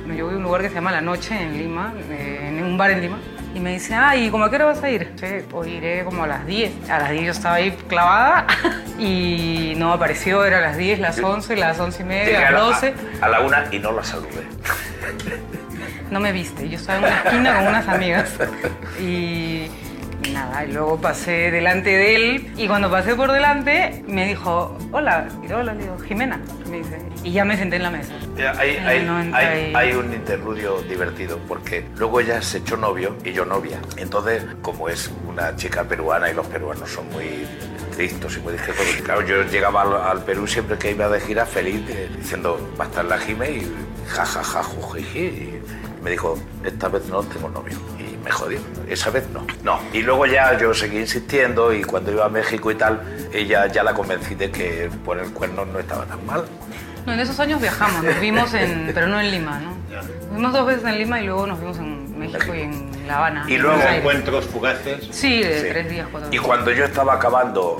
bueno, 0.00 0.14
yo 0.14 0.26
voy 0.26 0.34
a 0.34 0.36
un 0.36 0.42
lugar 0.42 0.60
que 0.60 0.68
se 0.68 0.74
llama 0.74 0.92
La 0.92 1.00
Noche 1.00 1.40
en 1.40 1.56
Lima, 1.56 1.94
eh, 2.10 2.46
en 2.46 2.62
un 2.62 2.76
bar 2.76 2.90
en 2.90 3.00
Lima. 3.00 3.16
Y 3.54 3.58
me 3.58 3.72
dice, 3.72 3.94
ah, 3.94 4.16
¿y 4.16 4.30
cómo 4.30 4.44
a 4.44 4.50
qué 4.50 4.56
hora 4.56 4.66
vas 4.66 4.82
a 4.82 4.90
ir? 4.90 5.12
Sí, 5.16 5.26
pues 5.50 5.68
iré 5.68 6.04
como 6.04 6.22
a 6.22 6.26
las 6.26 6.46
10. 6.46 6.88
A 6.88 6.98
las 7.00 7.10
10 7.10 7.24
yo 7.24 7.30
estaba 7.32 7.56
ahí 7.56 7.72
clavada 7.88 8.46
y 8.98 9.74
no 9.76 9.92
apareció, 9.92 10.44
era 10.44 10.60
las 10.60 10.76
10, 10.76 11.00
las 11.00 11.18
11, 11.18 11.56
las 11.56 11.78
11 11.80 12.02
y 12.02 12.04
media, 12.04 12.48
a 12.48 12.52
las 12.52 12.52
la, 12.52 12.60
12. 12.60 12.94
a 13.20 13.28
la 13.28 13.40
una 13.40 13.64
y 13.72 13.78
no 13.80 13.92
la 13.92 14.04
saludé. 14.04 14.46
No 16.10 16.20
me 16.20 16.32
viste, 16.32 16.68
yo 16.68 16.76
estaba 16.76 16.98
en 16.98 17.04
una 17.04 17.22
esquina 17.22 17.56
con 17.56 17.66
unas 17.68 17.88
amigas. 17.88 18.34
Y 19.00 19.66
nada, 20.32 20.64
y 20.64 20.72
luego 20.72 21.00
pasé 21.00 21.50
delante 21.50 21.90
de 21.90 22.14
él 22.14 22.52
y 22.56 22.66
cuando 22.68 22.90
pasé 22.90 23.14
por 23.14 23.32
delante 23.32 24.04
me 24.06 24.26
dijo, 24.28 24.76
hola, 24.92 25.26
y 25.48 25.52
hola, 25.52 25.74
le 25.74 25.82
digo, 25.82 25.98
Jimena, 25.98 26.40
me 26.70 26.78
dice. 26.78 26.98
Y 27.22 27.32
ya 27.32 27.44
me 27.44 27.56
senté 27.56 27.76
en 27.76 27.82
la 27.82 27.90
mesa. 27.90 28.12
Ya, 28.36 28.52
Hay, 28.58 28.76
En 28.76 28.86
hay- 28.86 28.98
el 28.98 29.06
90 29.06 29.36
hay- 29.38 29.70
y- 29.70 29.74
hay 29.74 29.92
un 29.92 30.12
interludio 30.14 30.80
divertido 30.82 31.38
porque 31.48 31.84
luego 31.96 32.20
ella 32.20 32.40
se 32.42 32.58
echó 32.58 32.76
novio 32.76 33.16
y 33.24 33.32
yo 33.32 33.44
novia. 33.44 33.78
Entonces, 33.98 34.42
como 34.62 34.88
es 34.88 35.10
una 35.28 35.54
chica 35.56 35.84
peruana 35.84 36.30
y 36.30 36.34
los 36.34 36.46
peruanos 36.46 36.88
son 36.90 37.08
muy 37.10 37.46
tristos 37.94 38.36
y 38.36 38.40
muy 38.40 38.52
discretos, 38.54 38.86
claro, 39.04 39.22
yo 39.26 39.42
llegaba 39.44 39.82
al, 39.82 39.94
al 40.18 40.24
Perú 40.24 40.46
siempre 40.46 40.78
que 40.78 40.92
iba 40.92 41.08
de 41.10 41.20
gira 41.20 41.44
feliz 41.44 41.82
eh, 41.90 42.08
diciendo, 42.16 42.58
va 42.80 42.84
a 42.84 42.88
estar 42.88 43.04
la 43.04 43.18
Jime 43.18 43.50
y 43.50 43.72
jajaja, 44.08 44.62
jujiji. 44.62 45.18
Y 45.20 45.60
me 46.02 46.12
dijo, 46.12 46.38
esta 46.64 46.88
vez 46.88 47.04
no 47.08 47.22
tengo 47.22 47.50
novio. 47.50 47.76
Y 48.20 48.24
me 48.24 48.30
jodió, 48.30 48.58
esa 48.88 49.10
vez 49.10 49.24
no. 49.32 49.46
No. 49.64 49.80
Y 49.92 50.02
luego 50.02 50.26
ya 50.26 50.56
yo 50.58 50.74
seguí 50.74 50.98
insistiendo 50.98 51.72
y 51.72 51.82
cuando 51.82 52.12
iba 52.12 52.26
a 52.26 52.28
México 52.28 52.70
y 52.70 52.74
tal, 52.74 53.00
ella 53.32 53.66
ya 53.66 53.82
la 53.82 53.94
convencí 53.94 54.34
de 54.34 54.50
que 54.50 54.90
poner 55.04 55.26
cuernos 55.32 55.66
no 55.68 55.78
estaba 55.78 56.04
tan 56.04 56.24
mal. 56.26 56.44
No, 57.06 57.14
en 57.14 57.20
esos 57.20 57.40
años 57.40 57.60
viajamos, 57.60 58.02
nos 58.04 58.20
vimos 58.20 58.52
en, 58.54 58.90
pero 58.94 59.06
no 59.06 59.18
en 59.20 59.30
Lima, 59.30 59.58
¿no? 59.60 59.70
Nos 60.28 60.36
vimos 60.36 60.52
dos 60.52 60.66
veces 60.66 60.84
en 60.84 60.98
Lima 60.98 61.20
y 61.20 61.26
luego 61.26 61.46
nos 61.46 61.58
vimos 61.58 61.78
en 61.78 62.18
México 62.18 62.54
y 62.54 62.60
en 62.60 62.90
La 63.08 63.16
Habana. 63.18 63.44
Y 63.48 63.56
luego 63.56 63.80
encuentros 63.82 64.44
fugaces. 64.46 65.08
Sí, 65.10 65.42
de 65.42 65.60
Sí. 65.62 65.66
tres 65.70 65.90
días, 65.90 66.06
cuatro 66.10 66.28
Y 66.28 66.32
días. 66.32 66.44
cuando 66.44 66.70
yo 66.72 66.84
estaba 66.84 67.14
acabando 67.14 67.78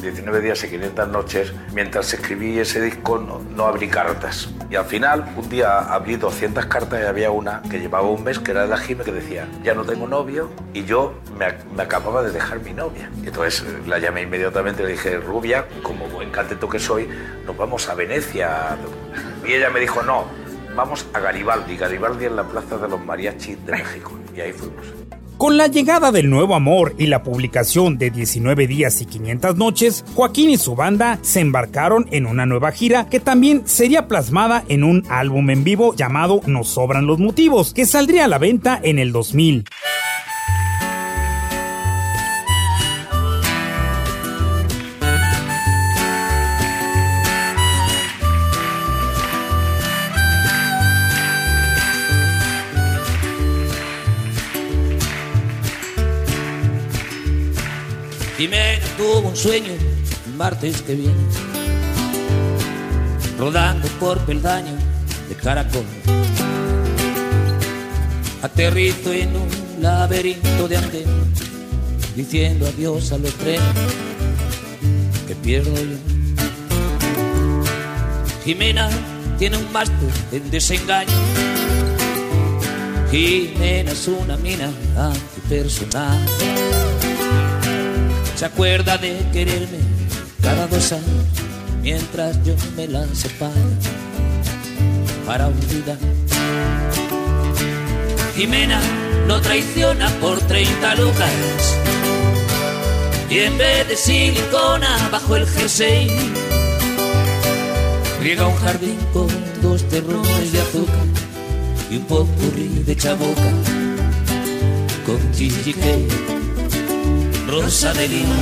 19 0.00 0.40
días 0.40 0.62
y 0.64 0.68
500 0.68 1.08
noches, 1.08 1.52
mientras 1.74 2.12
escribí 2.12 2.58
ese 2.58 2.80
disco 2.80 3.18
no, 3.18 3.40
no 3.54 3.66
abrí 3.66 3.88
cartas. 3.88 4.48
Y 4.70 4.76
al 4.76 4.84
final, 4.84 5.32
un 5.36 5.48
día 5.48 5.78
abrí 5.78 6.16
200 6.16 6.66
cartas 6.66 7.00
y 7.02 7.06
había 7.06 7.30
una 7.30 7.62
que 7.62 7.78
llevaba 7.78 8.08
un 8.08 8.22
mes, 8.22 8.38
que 8.38 8.52
era 8.52 8.62
de 8.62 8.68
la 8.68 8.78
Jime, 8.78 9.04
que 9.04 9.12
decía, 9.12 9.48
ya 9.62 9.74
no 9.74 9.84
tengo 9.84 10.06
novio, 10.06 10.50
y 10.72 10.84
yo 10.84 11.14
me, 11.38 11.46
me 11.74 11.82
acababa 11.82 12.22
de 12.22 12.30
dejar 12.30 12.60
mi 12.60 12.72
novia. 12.72 13.10
Y 13.22 13.28
entonces 13.28 13.62
eh, 13.62 13.82
la 13.86 13.98
llamé 13.98 14.22
inmediatamente 14.22 14.82
y 14.82 14.86
le 14.86 14.92
dije, 14.92 15.16
Rubia, 15.18 15.66
como 15.82 16.06
buen 16.08 16.30
canteto 16.30 16.68
que 16.68 16.78
soy, 16.78 17.08
nos 17.46 17.56
vamos 17.56 17.88
a 17.88 17.94
Venecia. 17.94 18.76
Y 19.46 19.54
ella 19.54 19.70
me 19.70 19.80
dijo, 19.80 20.02
no, 20.02 20.26
vamos 20.74 21.06
a 21.12 21.20
Garibaldi. 21.20 21.76
Garibaldi 21.76 22.26
en 22.26 22.36
la 22.36 22.44
Plaza 22.44 22.76
de 22.78 22.88
los 22.88 23.04
Mariachis 23.04 23.64
de 23.66 23.72
México. 23.72 24.18
Y 24.34 24.40
ahí 24.40 24.52
fuimos. 24.52 24.86
Con 25.38 25.56
la 25.56 25.68
llegada 25.68 26.10
del 26.10 26.30
nuevo 26.30 26.56
amor 26.56 26.96
y 26.98 27.06
la 27.06 27.22
publicación 27.22 27.96
de 27.96 28.10
19 28.10 28.66
días 28.66 29.00
y 29.00 29.06
500 29.06 29.56
noches, 29.56 30.04
Joaquín 30.16 30.50
y 30.50 30.56
su 30.56 30.74
banda 30.74 31.20
se 31.22 31.38
embarcaron 31.38 32.08
en 32.10 32.26
una 32.26 32.44
nueva 32.44 32.72
gira 32.72 33.08
que 33.08 33.20
también 33.20 33.62
sería 33.64 34.08
plasmada 34.08 34.64
en 34.68 34.82
un 34.82 35.04
álbum 35.08 35.48
en 35.50 35.62
vivo 35.62 35.94
llamado 35.94 36.40
Nos 36.46 36.70
sobran 36.70 37.06
los 37.06 37.20
motivos, 37.20 37.72
que 37.72 37.86
saldría 37.86 38.24
a 38.24 38.28
la 38.28 38.38
venta 38.38 38.80
en 38.82 38.98
el 38.98 39.12
2000. 39.12 39.64
Jimena 58.38 58.86
tuvo 58.96 59.28
un 59.30 59.36
sueño 59.36 59.72
el 59.72 60.34
martes 60.34 60.80
que 60.82 60.94
viene, 60.94 61.12
rodando 63.36 63.88
por 63.98 64.20
peldaño 64.20 64.74
de 65.28 65.34
caracol. 65.34 65.84
Aterrizo 68.40 69.12
en 69.12 69.34
un 69.34 69.48
laberinto 69.82 70.68
de 70.68 70.76
andén, 70.76 71.34
diciendo 72.14 72.68
adiós 72.68 73.10
a 73.10 73.18
los 73.18 73.34
trenes 73.34 73.74
que 75.26 75.34
pierdo 75.34 75.74
yo. 75.74 75.96
Jimena 78.44 78.88
tiene 79.36 79.56
un 79.56 79.72
máster 79.72 80.10
en 80.30 80.48
desengaño. 80.48 81.12
Jimena 83.10 83.90
es 83.90 84.06
una 84.06 84.36
mina 84.36 84.70
antipersonal 84.96 86.67
se 88.38 88.44
acuerda 88.44 88.96
de 88.98 89.18
quererme 89.32 89.80
cada 90.40 90.68
dos 90.68 90.92
años 90.92 91.24
mientras 91.82 92.40
yo 92.44 92.54
me 92.76 92.86
la 92.86 93.04
separo 93.12 93.52
para 95.26 95.48
olvidar. 95.48 95.98
Jimena 98.36 98.80
lo 99.26 99.40
traiciona 99.40 100.08
por 100.20 100.38
30 100.38 100.94
lucas 100.94 101.32
y 103.28 103.40
en 103.40 103.58
vez 103.58 103.88
de 103.88 103.96
silicona 103.96 105.08
bajo 105.10 105.34
el 105.34 105.44
jersey 105.44 106.08
riega 108.22 108.46
un 108.46 108.56
jardín 108.58 108.98
con 109.12 109.26
dos 109.62 109.82
terrones 109.88 110.52
de 110.52 110.60
azúcar 110.60 111.06
y 111.90 111.96
un 111.96 112.04
popurrí 112.04 112.84
de 112.86 112.96
chaboca 112.96 113.50
con 115.04 115.32
chichique. 115.32 116.37
Rosa 117.48 117.94
de 117.94 118.06
lima, 118.08 118.36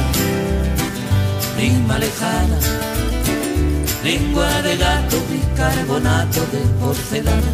prima 1.55 1.97
lejana, 1.97 2.59
lengua 4.03 4.63
de 4.63 4.77
gato, 4.77 5.17
bicarbonato 5.31 6.41
de 6.53 6.59
porcelana, 6.81 7.53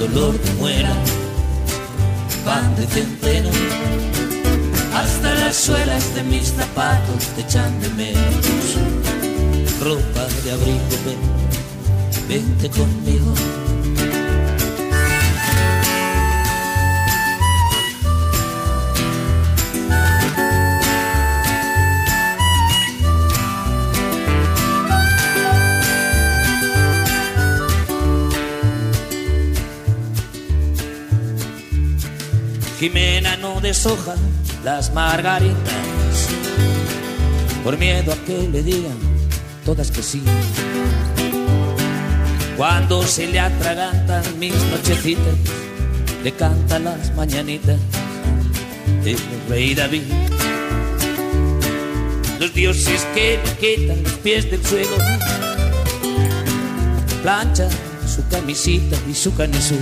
dolor 0.00 0.34
de 0.36 0.52
muela, 0.54 0.94
pan 2.44 2.74
de 2.74 2.86
centeno, 2.88 3.50
hasta 4.94 5.34
las 5.34 5.54
suelas 5.54 6.14
de 6.16 6.24
mis 6.24 6.54
zapatos 6.54 7.26
te 7.36 7.42
echan 7.42 7.80
de 7.80 7.88
menos, 7.90 8.76
ropa 9.80 10.26
de 10.42 10.50
abrigo, 10.50 10.96
ven, 11.06 12.28
vente 12.28 12.68
conmigo. 12.68 13.32
Jimena 32.80 33.36
no 33.36 33.60
deshoja 33.60 34.14
las 34.64 34.90
margaritas 34.94 35.58
por 37.62 37.76
miedo 37.76 38.10
a 38.10 38.16
que 38.24 38.48
le 38.48 38.62
digan 38.62 38.96
todas 39.66 39.90
que 39.90 40.02
sí. 40.02 40.22
Cuando 42.56 43.02
se 43.02 43.26
le 43.26 43.38
atragantan 43.38 44.22
mis 44.38 44.54
nochecitas, 44.70 45.34
le 46.24 46.32
canta 46.32 46.78
las 46.78 47.14
mañanitas 47.14 47.76
el 49.04 49.18
rey 49.50 49.74
David. 49.74 50.04
Los 52.38 52.54
dioses 52.54 53.06
que 53.12 53.38
le 53.44 53.56
quitan 53.58 54.02
los 54.02 54.12
pies 54.14 54.50
del 54.50 54.64
suelo, 54.64 54.96
plancha 57.22 57.68
su 58.08 58.26
camisita 58.28 58.96
y 59.06 59.14
su 59.14 59.34
canisú 59.34 59.76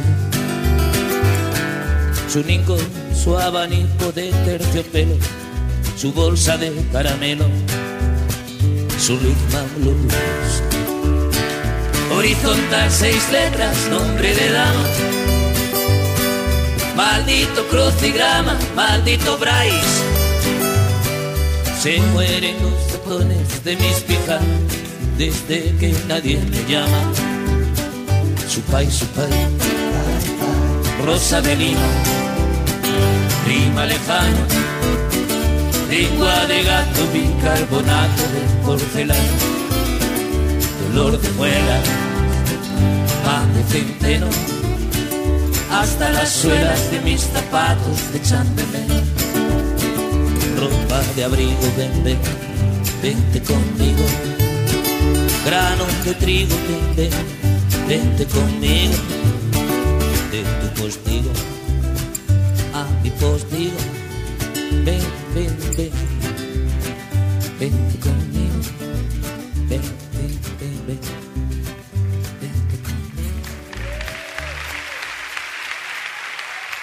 su 2.29 2.43
ninco, 2.43 2.77
su 3.15 3.39
abanico 3.39 4.13
de 4.13 4.31
terciopelo, 4.45 5.17
su 5.97 6.13
bolsa 6.13 6.59
de 6.59 6.71
caramelo, 6.93 7.47
su 8.99 9.19
ritmo 9.19 9.61
blues. 9.79 10.63
Horizontal 12.13 12.91
seis 12.91 13.23
letras, 13.33 13.77
nombre 13.91 14.35
de 14.35 14.51
dama. 14.51 14.85
Maldito 16.97 17.67
crucigrama, 17.69 18.59
maldito 18.75 19.39
Bryce. 19.39 20.03
Se 21.81 21.99
mueren 22.13 22.57
los 22.61 22.93
botones 22.93 23.65
de 23.65 23.77
mis 23.77 24.01
pijamas 24.01 24.43
desde 25.17 25.75
que 25.79 25.95
nadie 26.07 26.39
me 26.51 26.63
llama. 26.71 27.13
Su 28.49 28.61
país, 28.63 28.93
su 28.93 29.07
país, 29.07 29.33
rosa 31.05 31.41
de 31.41 31.57
lima 31.57 32.18
prima 33.49 33.87
lejana, 33.87 34.47
lengua 35.89 36.47
de 36.47 36.63
gato, 36.65 37.01
bicarbonato 37.15 38.23
de 38.35 38.43
porcelana, 38.63 39.39
dolor 40.83 41.19
de 41.19 41.31
muela, 41.31 41.79
pan 43.25 43.49
de 43.55 43.63
centeno, 43.73 44.29
hasta 45.73 46.11
las 46.11 46.29
suelas 46.29 46.91
de 46.91 47.01
mis 47.01 47.23
zapatos 47.23 47.97
de 48.13 48.21
ropa 50.61 51.01
de 51.17 51.25
abrigo, 51.25 51.67
ven, 51.79 52.05
ven, 52.05 52.19
vente 53.03 53.41
conmigo, 53.51 54.05
grano 55.47 55.85
de 56.05 56.15
trigo, 56.23 56.55
ven, 56.69 56.97
ven, 56.97 57.89
vente 57.89 58.27
conmigo, 58.27 58.97
de 60.33 60.43
tu 60.61 60.83
postigo 60.83 61.38
a 63.09 63.15
mi 63.15 63.21
postigo. 63.21 63.77
Ven, 64.85 65.01
ven, 65.35 65.57
ven, 65.77 65.91
vente 67.59 67.99
conmigo. 67.99 68.61
Ven, 69.69 69.83
ven, 70.13 70.41
ven, 70.61 70.87
ven. 70.87 71.01
Vente 72.41 72.77
conmigo. 72.83 73.39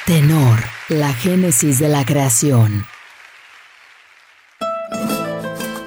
Tenor, 0.05 0.59
la 0.89 1.13
génesis 1.13 1.79
de 1.79 1.89
la 1.89 2.05
creación. 2.05 2.85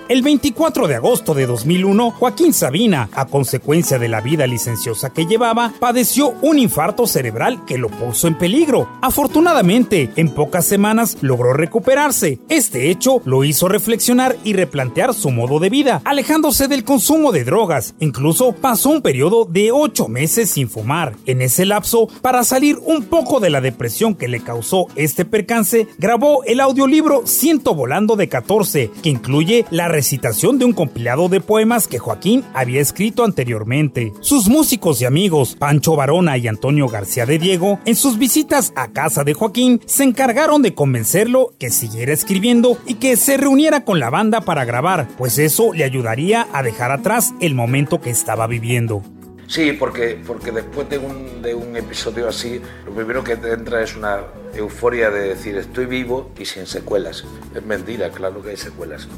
El 0.09 0.23
24 0.23 0.88
de 0.88 0.94
agosto 0.94 1.35
de 1.35 1.44
2001, 1.44 2.12
Joaquín 2.12 2.55
Sabina, 2.55 3.11
a 3.12 3.27
consecuencia 3.27 3.99
de 3.99 4.09
la 4.09 4.23
vida 4.23 4.47
licenciosa 4.47 5.11
que 5.11 5.27
llevaba, 5.27 5.75
padeció 5.79 6.31
un 6.40 6.59
infarto 6.59 7.07
cerebral 7.07 7.66
que 7.66 7.77
lo 7.77 7.90
puso 7.90 8.27
en 8.27 8.38
peligro. 8.38 8.88
Afortunadamente, 9.03 10.11
en 10.16 10.31
pocas 10.31 10.64
semanas 10.64 11.18
logró 11.21 11.53
recuperarse. 11.53 12.40
Este 12.49 12.88
hecho 12.88 13.21
lo 13.27 13.44
hizo 13.44 13.68
reflexionar 13.68 14.35
y 14.44 14.55
replantear 14.55 15.12
su 15.12 15.31
modo 15.31 15.59
de 15.59 15.68
vida, 15.68 16.01
alejándose 16.07 16.68
del 16.68 16.85
consumo 16.85 17.31
de 17.31 17.44
drogas. 17.44 17.94
Incluso 18.01 18.53
pasó 18.53 18.88
un 18.88 19.03
periodo 19.03 19.44
de 19.44 19.73
8 19.73 20.09
meses 20.09 20.49
sin 20.49 20.71
fumar. 20.71 21.16
En 21.27 21.42
ese 21.42 21.66
lapso, 21.66 22.09
para 22.23 22.44
salir 22.44 22.79
un 22.87 23.05
poco 23.05 23.40
de 23.40 23.51
la 23.51 23.61
depresión 23.61 24.14
que 24.14 24.29
le 24.29 24.40
causó 24.40 24.87
este 24.97 25.27
percance, 25.27 25.87
grabó 25.99 26.44
el 26.44 26.61
audiolibro 26.61 27.27
Ciento 27.27 27.75
Volando 27.75 28.16
de 28.16 28.31
14, 28.31 28.90
que 29.03 29.11
incluye 29.11 29.66
la 29.71 29.97
recitación 29.98 30.61
de 30.61 30.64
un 30.64 30.74
compilado 30.74 31.28
de 31.28 31.40
poemas 31.40 31.88
que 31.88 31.98
Joaquín 31.98 32.44
había 32.54 32.80
escrito 32.80 33.24
anteriormente. 33.24 34.12
Sus 34.20 34.46
músicos 34.48 35.02
y 35.02 35.06
amigos, 35.06 35.56
Pancho 35.58 35.96
Barona 35.96 36.38
y 36.38 36.46
Antonio 36.46 36.87
García 36.87 37.26
de 37.26 37.40
Diego, 37.40 37.80
en 37.84 37.96
sus 37.96 38.16
visitas 38.16 38.72
a 38.76 38.92
casa 38.92 39.24
de 39.24 39.34
Joaquín, 39.34 39.80
se 39.87 40.04
encargaron 40.04 40.62
de 40.62 40.72
convencerlo 40.72 41.52
que 41.58 41.70
siguiera 41.70 42.12
escribiendo 42.12 42.78
y 42.87 42.94
que 42.94 43.16
se 43.16 43.38
reuniera 43.38 43.84
con 43.84 43.98
la 43.98 44.08
banda 44.08 44.40
para 44.42 44.64
grabar, 44.64 45.08
pues 45.18 45.37
eso 45.37 45.72
le 45.72 45.82
ayudaría 45.82 46.46
a 46.52 46.62
dejar 46.62 46.92
atrás 46.92 47.34
el 47.40 47.56
momento 47.56 48.00
que 48.00 48.11
estaba 48.11 48.46
viviendo. 48.46 49.02
Sí, 49.48 49.72
porque, 49.72 50.16
porque 50.24 50.52
después 50.52 50.88
de 50.88 50.98
un, 50.98 51.42
de 51.42 51.56
un 51.56 51.76
episodio 51.76 52.28
así, 52.28 52.61
lo 52.87 52.92
primero 52.92 53.24
que 53.24 53.34
te 53.34 53.52
entra 53.52 53.82
es 53.82 53.96
una 53.96 54.20
euforia 54.54 55.11
de 55.11 55.30
decir 55.30 55.56
estoy 55.56 55.87
vivo 55.87 56.30
y 56.38 56.44
sin 56.44 56.66
secuelas. 56.66 57.24
Es 57.52 57.64
mentira, 57.64 58.11
claro 58.11 58.40
que 58.42 58.50
hay 58.50 58.56
secuelas. 58.56 59.08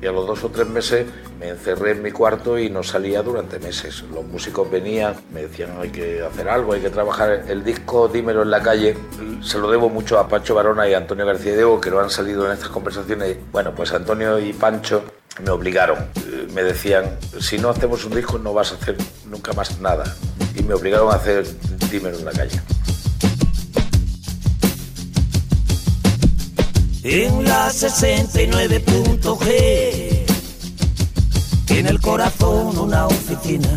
Y 0.00 0.06
a 0.06 0.12
los 0.12 0.26
dos 0.26 0.44
o 0.44 0.50
tres 0.50 0.68
meses 0.68 1.06
me 1.40 1.48
encerré 1.48 1.92
en 1.92 2.02
mi 2.02 2.10
cuarto 2.10 2.58
y 2.58 2.68
no 2.68 2.82
salía 2.82 3.22
durante 3.22 3.58
meses. 3.58 4.04
Los 4.12 4.24
músicos 4.24 4.70
venían, 4.70 5.14
me 5.32 5.42
decían 5.42 5.70
hay 5.80 5.90
que 5.90 6.22
hacer 6.22 6.48
algo, 6.48 6.74
hay 6.74 6.80
que 6.80 6.90
trabajar. 6.90 7.44
El 7.48 7.64
disco 7.64 8.08
Dímelo 8.08 8.42
en 8.42 8.50
la 8.50 8.62
calle 8.62 8.96
se 9.42 9.58
lo 9.58 9.70
debo 9.70 9.88
mucho 9.88 10.18
a 10.18 10.28
Pancho 10.28 10.54
Barona 10.54 10.88
y 10.88 10.94
a 10.94 10.98
Antonio 10.98 11.24
García 11.24 11.54
Diego, 11.54 11.80
que 11.80 11.90
no 11.90 12.00
han 12.00 12.10
salido 12.10 12.46
en 12.46 12.52
estas 12.52 12.68
conversaciones. 12.68 13.38
Bueno, 13.50 13.74
pues 13.74 13.92
Antonio 13.92 14.38
y 14.38 14.52
Pancho 14.52 15.02
me 15.42 15.50
obligaron. 15.50 15.98
Eh, 16.16 16.46
Me 16.54 16.62
decían, 16.62 17.18
si 17.38 17.58
no 17.58 17.70
hacemos 17.70 18.04
un 18.04 18.14
disco 18.14 18.38
no 18.38 18.54
vas 18.54 18.72
a 18.72 18.76
hacer 18.76 18.96
nunca 19.26 19.52
más 19.52 19.80
nada. 19.80 20.04
Y 20.54 20.62
me 20.62 20.74
obligaron 20.74 21.10
a 21.10 21.16
hacer 21.16 21.44
Dímelo 21.90 22.18
en 22.18 22.24
la 22.24 22.32
calle. 22.32 22.60
En 27.08 27.44
la 27.44 27.70
69.g. 27.70 30.26
En 31.68 31.86
el 31.86 32.00
corazón 32.00 32.76
una 32.76 33.06
oficina. 33.06 33.68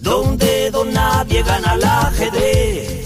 Donde 0.00 0.70
don 0.70 0.90
nadie 0.90 1.42
gana 1.42 1.74
el 1.74 1.84
ajedrez. 1.84 3.04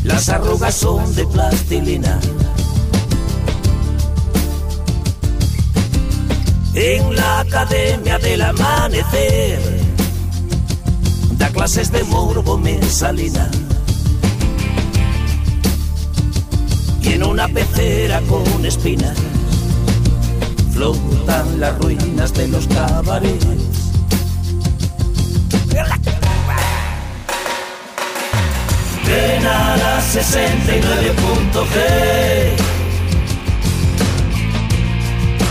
las 0.05 0.29
arrugas 0.29 0.75
son 0.75 1.15
de 1.15 1.27
plastilina. 1.27 2.21
En 6.75 7.17
la 7.17 7.41
Academia 7.41 8.19
del 8.19 8.43
Amanecer, 8.43 9.76
da 11.47 11.53
clases 11.53 11.93
de 11.93 12.03
morbo 12.05 12.57
mensalina. 12.59 13.51
Y 17.03 17.13
en 17.13 17.25
una 17.25 17.47
pecera 17.49 18.21
con 18.23 18.65
espinas, 18.65 19.17
flotan 20.73 21.61
las 21.61 21.79
ruinas 21.79 22.33
de 22.35 22.49
los 22.49 22.67
cabarets. 22.67 23.47
Ven 29.07 29.47
a 29.47 29.77
la 29.77 30.01
69.g 30.03 31.77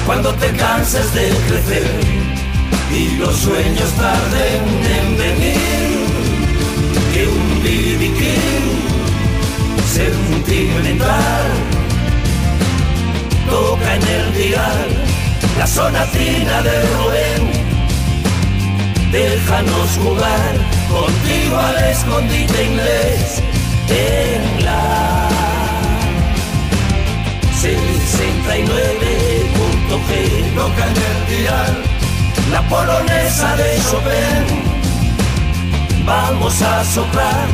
Cuando 0.05 0.33
te 0.33 0.51
canses 0.57 1.13
de 1.13 1.29
crecer 1.47 2.24
y 2.91 3.17
los 3.17 3.35
sueños 3.35 3.91
tarden 3.93 4.63
en 4.99 5.17
venir, 5.17 6.05
que 7.13 7.27
un 7.27 7.63
BB 7.63 8.05
sentimental 9.87 11.45
toca 13.49 13.95
en 13.95 14.07
el 14.07 14.33
dial 14.33 14.89
la 15.57 15.67
sonatina 15.67 16.61
de 16.61 16.81
Rubén. 16.95 17.65
Déjanos 19.11 19.89
jugar 20.03 20.53
contigo 20.89 21.57
al 21.57 21.77
escondite 21.89 22.65
inglés 22.65 23.41
en 23.89 24.65
la 24.65 25.29
69.g 27.61 29.34
la 32.51 32.61
polonesa 32.69 33.55
de 33.55 33.81
Chopin. 33.89 34.45
Vamos 36.05 36.61
a 36.61 36.83
soplar 36.83 37.47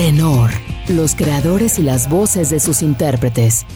Tenor, 0.00 0.48
los 0.88 1.14
creadores 1.14 1.78
y 1.78 1.82
las 1.82 2.08
voces 2.08 2.48
de 2.48 2.58
sus 2.58 2.80
intérpretes. 2.80 3.66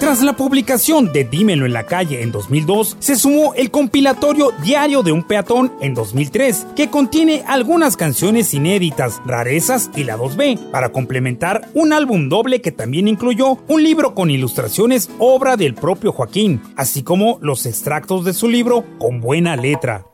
Tras 0.00 0.22
la 0.22 0.32
publicación 0.32 1.12
de 1.12 1.22
Dímelo 1.22 1.66
en 1.66 1.72
la 1.72 1.86
calle 1.86 2.22
en 2.22 2.32
2002, 2.32 2.96
se 2.98 3.14
sumó 3.14 3.54
el 3.54 3.70
compilatorio 3.70 4.50
Diario 4.64 5.04
de 5.04 5.12
un 5.12 5.22
peatón 5.22 5.72
en 5.80 5.94
2003, 5.94 6.66
que 6.74 6.90
contiene 6.90 7.44
algunas 7.46 7.96
canciones 7.96 8.52
inéditas, 8.54 9.22
rarezas 9.24 9.88
y 9.94 10.02
la 10.02 10.16
2B, 10.16 10.72
para 10.72 10.90
complementar 10.90 11.68
un 11.74 11.92
álbum 11.92 12.28
doble 12.28 12.60
que 12.60 12.72
también 12.72 13.06
incluyó 13.06 13.56
un 13.68 13.84
libro 13.84 14.16
con 14.16 14.32
ilustraciones 14.32 15.10
obra 15.20 15.56
del 15.56 15.76
propio 15.76 16.10
Joaquín, 16.10 16.60
así 16.74 17.04
como 17.04 17.38
los 17.40 17.66
extractos 17.66 18.24
de 18.24 18.34
su 18.34 18.48
libro 18.48 18.84
con 18.98 19.20
buena 19.20 19.54
letra. 19.54 20.06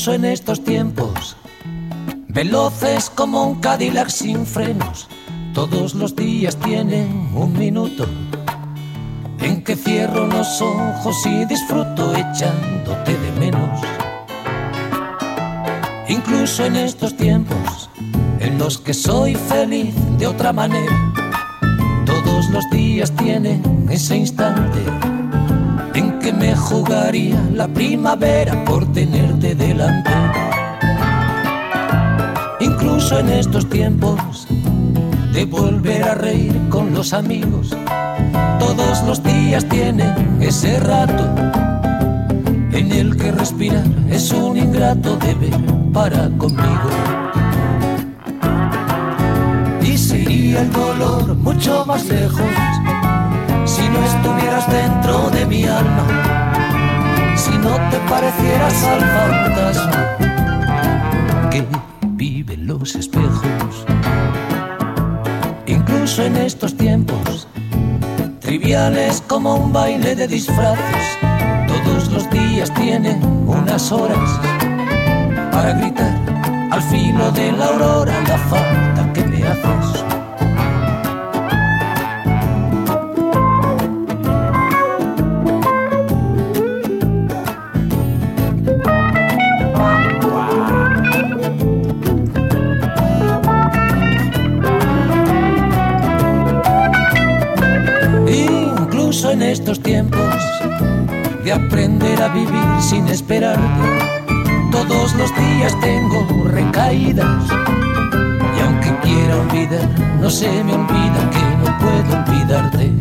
Incluso 0.00 0.14
en 0.14 0.24
estos 0.32 0.64
tiempos, 0.64 1.36
veloces 2.28 3.10
como 3.10 3.44
un 3.46 3.60
Cadillac 3.60 4.08
sin 4.08 4.46
frenos, 4.46 5.08
todos 5.52 5.94
los 5.94 6.16
días 6.16 6.56
tienen 6.56 7.28
un 7.34 7.52
minuto 7.52 8.06
en 9.40 9.62
que 9.62 9.76
cierro 9.76 10.26
los 10.26 10.62
ojos 10.62 11.16
y 11.26 11.44
disfruto 11.44 12.14
echándote 12.14 13.14
de 13.14 13.32
menos. 13.40 13.78
Incluso 16.08 16.64
en 16.64 16.76
estos 16.76 17.14
tiempos 17.14 17.90
en 18.38 18.56
los 18.56 18.78
que 18.78 18.94
soy 18.94 19.34
feliz 19.34 19.94
de 20.16 20.26
otra 20.26 20.54
manera, 20.54 21.12
todos 22.06 22.48
los 22.48 22.64
días 22.70 23.14
tienen 23.16 23.86
ese 23.90 24.16
instante 24.16 24.80
me 26.32 26.54
jugaría 26.54 27.40
la 27.54 27.68
primavera 27.68 28.64
por 28.64 28.90
tenerte 28.92 29.54
delante. 29.54 30.10
Incluso 32.60 33.18
en 33.18 33.30
estos 33.30 33.68
tiempos 33.68 34.46
de 35.32 35.44
volver 35.44 36.04
a 36.04 36.14
reír 36.14 36.54
con 36.68 36.92
los 36.94 37.12
amigos, 37.12 37.76
todos 38.58 39.02
los 39.04 39.22
días 39.22 39.64
tienen 39.68 40.38
ese 40.40 40.78
rato 40.80 41.24
en 42.72 42.92
el 42.92 43.16
que 43.16 43.32
respirar 43.32 43.86
es 44.10 44.30
un 44.32 44.56
ingrato 44.56 45.16
deber 45.16 45.58
para 45.92 46.28
conmigo. 46.38 46.90
Y 49.82 49.96
sería 49.96 50.62
el 50.62 50.72
dolor 50.72 51.34
mucho 51.34 51.84
más 51.86 52.06
lejos 52.06 52.50
si 53.70 53.88
no 53.88 54.04
estuvieras 54.04 54.68
dentro 54.68 55.30
de 55.30 55.46
mi 55.46 55.64
alma, 55.64 56.04
si 57.36 57.50
no 57.50 57.70
te 57.90 57.98
parecieras 58.08 58.82
al 58.84 59.00
fantasma 59.00 60.06
que 61.50 61.64
vive 62.08 62.54
en 62.54 62.66
los 62.66 62.96
espejos. 62.96 63.86
Incluso 65.66 66.24
en 66.24 66.36
estos 66.38 66.76
tiempos, 66.76 67.46
triviales 68.40 69.22
como 69.28 69.54
un 69.54 69.72
baile 69.72 70.16
de 70.16 70.26
disfraces, 70.26 71.06
todos 71.68 72.10
los 72.10 72.28
días 72.30 72.74
tienen 72.74 73.22
unas 73.46 73.92
horas 73.92 74.40
para 75.52 75.74
gritar 75.74 76.18
al 76.72 76.82
filo 76.82 77.30
de 77.30 77.52
la 77.52 77.66
aurora 77.66 78.20
la 78.26 78.38
falta 78.38 79.12
que 79.12 79.24
me 79.24 79.46
haces. 79.46 80.09
De 101.50 101.56
aprender 101.56 102.22
a 102.22 102.28
vivir 102.28 102.70
sin 102.80 103.08
esperarte, 103.08 103.88
todos 104.70 105.14
los 105.14 105.30
días 105.34 105.74
tengo 105.80 106.44
recaídas. 106.44 107.42
Y 108.56 108.60
aunque 108.60 108.94
quiera 109.02 109.36
olvidar, 109.36 109.88
no 110.20 110.30
se 110.30 110.48
me 110.62 110.74
olvida 110.74 111.20
que 111.34 111.44
no 111.60 111.78
puedo 111.78 112.10
olvidarte. 112.20 112.92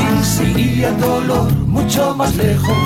Y 0.00 0.24
seguiría 0.24 0.90
dolor 0.92 1.52
mucho 1.66 2.14
más 2.16 2.34
lejos 2.36 2.78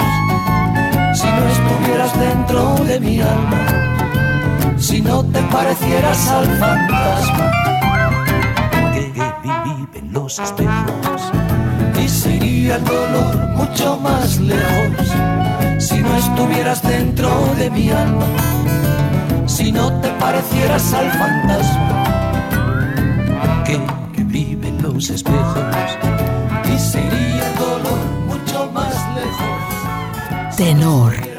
si 1.15 1.27
no 1.29 1.43
estuvieras 1.55 2.19
dentro 2.19 2.75
de 2.85 2.99
mi 2.99 3.21
alma, 3.21 4.77
si 4.77 5.01
no 5.01 5.25
te 5.27 5.41
parecieras 5.43 6.29
al 6.31 6.47
fantasma 6.59 7.53
que 8.93 9.13
vive 9.45 9.99
en 9.99 10.13
los 10.13 10.39
espejos. 10.41 11.12
Y 12.63 12.67
sería 12.67 12.77
el 12.77 12.85
dolor 12.85 13.37
mucho 13.57 13.99
más 13.99 14.39
lejos 14.39 15.09
si 15.79 15.99
no 15.99 16.17
estuvieras 16.17 16.81
dentro 16.81 17.29
de 17.59 17.69
mi 17.71 17.91
alma, 17.91 18.25
si 19.47 19.73
no 19.73 19.91
te 20.01 20.09
parecieras 20.11 20.95
al 20.95 21.11
fantasma 21.11 22.05
que, 23.67 23.81
que 24.15 24.23
vive 24.23 24.69
en 24.69 24.81
los 24.81 25.11
espejos. 25.11 25.59
Y 26.73 26.79
sería 26.79 27.51
el 27.51 27.59
dolor 27.59 27.99
mucho 28.29 28.71
más 28.73 28.95
lejos. 29.17 30.57
Tenor. 30.57 31.32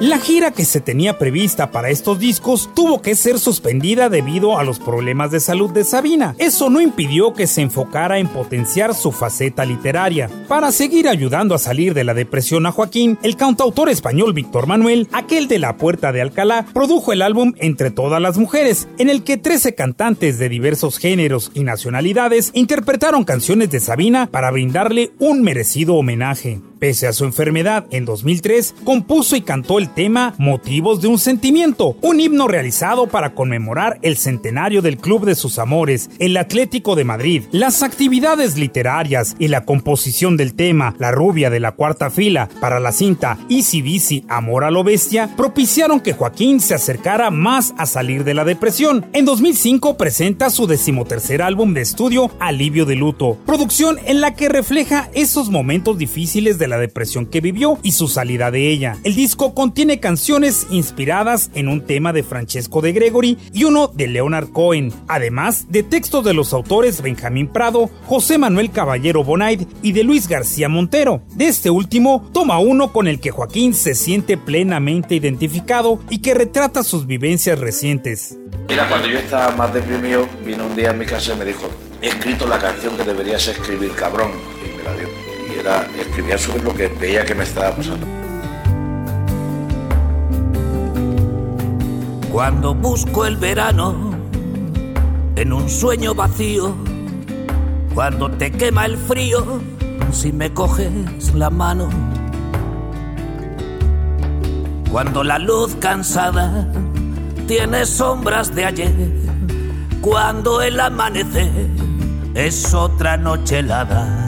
La 0.00 0.18
gira 0.18 0.50
que 0.50 0.66
se 0.66 0.82
tenía 0.82 1.16
prevista 1.16 1.70
para 1.70 1.88
estos 1.88 2.18
discos 2.18 2.68
tuvo 2.74 3.00
que 3.00 3.14
ser 3.14 3.38
suspendida 3.38 4.10
debido 4.10 4.58
a 4.58 4.62
los 4.62 4.78
problemas 4.78 5.30
de 5.30 5.40
salud 5.40 5.70
de 5.70 5.84
Sabina. 5.84 6.34
Eso 6.36 6.68
no 6.68 6.82
impidió 6.82 7.32
que 7.32 7.46
se 7.46 7.62
enfocara 7.62 8.18
en 8.18 8.28
potenciar 8.28 8.94
su 8.94 9.10
faceta 9.10 9.64
literaria. 9.64 10.28
Para 10.48 10.70
seguir 10.70 11.08
ayudando 11.08 11.54
a 11.54 11.58
salir 11.58 11.94
de 11.94 12.04
la 12.04 12.12
depresión 12.12 12.66
a 12.66 12.72
Joaquín, 12.72 13.18
el 13.22 13.36
cantautor 13.36 13.88
español 13.88 14.34
Víctor 14.34 14.66
Manuel, 14.66 15.08
aquel 15.12 15.48
de 15.48 15.58
La 15.58 15.78
Puerta 15.78 16.12
de 16.12 16.20
Alcalá, 16.20 16.66
produjo 16.74 17.14
el 17.14 17.22
álbum 17.22 17.54
Entre 17.56 17.90
todas 17.90 18.20
las 18.20 18.36
mujeres, 18.36 18.88
en 18.98 19.08
el 19.08 19.24
que 19.24 19.38
13 19.38 19.74
cantantes 19.74 20.38
de 20.38 20.50
diversos 20.50 20.98
géneros 20.98 21.50
y 21.54 21.64
nacionalidades 21.64 22.50
interpretaron 22.52 23.24
canciones 23.24 23.70
de 23.70 23.80
Sabina 23.80 24.26
para 24.30 24.50
brindarle 24.50 25.12
un 25.18 25.40
merecido 25.40 25.94
homenaje. 25.94 26.60
Pese 26.78 27.06
a 27.06 27.14
su 27.14 27.24
enfermedad, 27.24 27.86
en 27.90 28.04
2003 28.04 28.74
compuso 28.84 29.34
y 29.34 29.40
cantó 29.40 29.78
el 29.78 29.88
tema 29.88 30.34
Motivos 30.36 31.00
de 31.00 31.08
un 31.08 31.18
Sentimiento, 31.18 31.96
un 32.02 32.20
himno 32.20 32.48
realizado 32.48 33.06
para 33.06 33.34
conmemorar 33.34 33.98
el 34.02 34.18
centenario 34.18 34.82
del 34.82 34.98
Club 34.98 35.24
de 35.24 35.34
sus 35.34 35.58
Amores, 35.58 36.10
el 36.18 36.36
Atlético 36.36 36.94
de 36.94 37.04
Madrid. 37.04 37.44
Las 37.50 37.82
actividades 37.82 38.58
literarias 38.58 39.36
y 39.38 39.48
la 39.48 39.64
composición 39.64 40.36
del 40.36 40.54
tema 40.54 40.94
La 40.98 41.12
rubia 41.12 41.48
de 41.48 41.60
la 41.60 41.72
cuarta 41.72 42.10
fila 42.10 42.50
para 42.60 42.78
la 42.78 42.92
cinta 42.92 43.38
Easy 43.48 43.80
Dizzy 43.80 44.24
Amor 44.28 44.64
a 44.64 44.70
lo 44.70 44.84
Bestia 44.84 45.30
propiciaron 45.34 46.00
que 46.00 46.12
Joaquín 46.12 46.60
se 46.60 46.74
acercara 46.74 47.30
más 47.30 47.72
a 47.78 47.86
salir 47.86 48.22
de 48.24 48.34
la 48.34 48.44
depresión. 48.44 49.06
En 49.14 49.24
2005 49.24 49.96
presenta 49.96 50.50
su 50.50 50.66
decimotercer 50.66 51.40
álbum 51.40 51.72
de 51.72 51.80
estudio 51.80 52.30
Alivio 52.38 52.84
de 52.84 52.96
Luto, 52.96 53.38
producción 53.46 53.98
en 54.04 54.20
la 54.20 54.34
que 54.34 54.50
refleja 54.50 55.08
esos 55.14 55.48
momentos 55.48 55.96
difíciles 55.96 56.58
de 56.58 56.65
la 56.68 56.78
depresión 56.78 57.26
que 57.26 57.40
vivió 57.40 57.78
y 57.82 57.92
su 57.92 58.08
salida 58.08 58.50
de 58.50 58.70
ella. 58.70 58.96
El 59.04 59.14
disco 59.14 59.54
contiene 59.54 60.00
canciones 60.00 60.66
inspiradas 60.70 61.50
en 61.54 61.68
un 61.68 61.82
tema 61.82 62.12
de 62.12 62.22
Francesco 62.22 62.80
de 62.80 62.92
Gregory 62.92 63.38
y 63.52 63.64
uno 63.64 63.88
de 63.88 64.08
Leonard 64.08 64.48
Cohen, 64.48 64.92
además 65.08 65.66
de 65.68 65.82
textos 65.82 66.24
de 66.24 66.34
los 66.34 66.52
autores 66.52 67.02
Benjamín 67.02 67.48
Prado, 67.48 67.90
José 68.06 68.38
Manuel 68.38 68.70
Caballero 68.70 69.24
Bonaid 69.24 69.62
y 69.82 69.92
de 69.92 70.04
Luis 70.04 70.28
García 70.28 70.68
Montero. 70.68 71.22
De 71.34 71.46
este 71.46 71.70
último, 71.70 72.28
toma 72.32 72.58
uno 72.58 72.92
con 72.92 73.06
el 73.06 73.20
que 73.20 73.30
Joaquín 73.30 73.74
se 73.74 73.94
siente 73.94 74.36
plenamente 74.36 75.14
identificado 75.14 76.00
y 76.10 76.18
que 76.18 76.34
retrata 76.34 76.82
sus 76.82 77.06
vivencias 77.06 77.58
recientes. 77.58 78.36
Mira, 78.68 78.88
cuando 78.88 79.08
yo 79.08 79.18
estaba 79.18 79.54
más 79.56 79.72
deprimido, 79.72 80.28
vino 80.44 80.66
un 80.66 80.74
día 80.74 80.90
en 80.90 80.98
mi 80.98 81.06
casa 81.06 81.34
y 81.34 81.36
me 81.36 81.44
dijo, 81.44 81.68
he 82.02 82.08
escrito 82.08 82.46
la 82.46 82.58
canción 82.58 82.96
que 82.96 83.04
deberías 83.04 83.46
escribir, 83.48 83.92
cabrón. 83.92 84.55
Escribía 85.98 86.38
sobre 86.38 86.62
lo 86.62 86.74
que 86.74 86.88
veía 86.88 87.24
que 87.24 87.34
me 87.34 87.44
estaba 87.44 87.74
pasando. 87.74 88.06
Cuando 92.32 92.74
busco 92.74 93.24
el 93.24 93.36
verano 93.36 94.14
en 95.36 95.52
un 95.52 95.68
sueño 95.68 96.14
vacío, 96.14 96.74
cuando 97.94 98.30
te 98.30 98.52
quema 98.52 98.86
el 98.86 98.96
frío, 98.96 99.60
si 100.12 100.32
me 100.32 100.52
coges 100.52 101.34
la 101.34 101.50
mano, 101.50 101.88
cuando 104.90 105.24
la 105.24 105.38
luz 105.38 105.74
cansada 105.80 106.70
tiene 107.46 107.86
sombras 107.86 108.54
de 108.54 108.64
ayer, 108.66 108.94
cuando 110.00 110.60
el 110.62 110.78
amanecer 110.78 111.50
es 112.34 112.74
otra 112.74 113.16
noche 113.16 113.60
helada. 113.60 114.25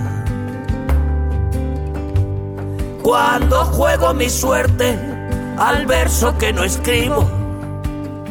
Cuando 3.08 3.64
juego 3.64 4.12
mi 4.12 4.28
suerte 4.28 4.98
al 5.56 5.86
verso 5.86 6.36
que 6.36 6.52
no 6.52 6.62
escribo, 6.62 7.26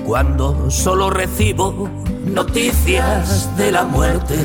cuando 0.06 0.70
solo 0.70 1.10
recibo 1.10 1.90
noticias 2.24 3.58
de 3.58 3.72
la 3.72 3.86
muerte. 3.86 4.36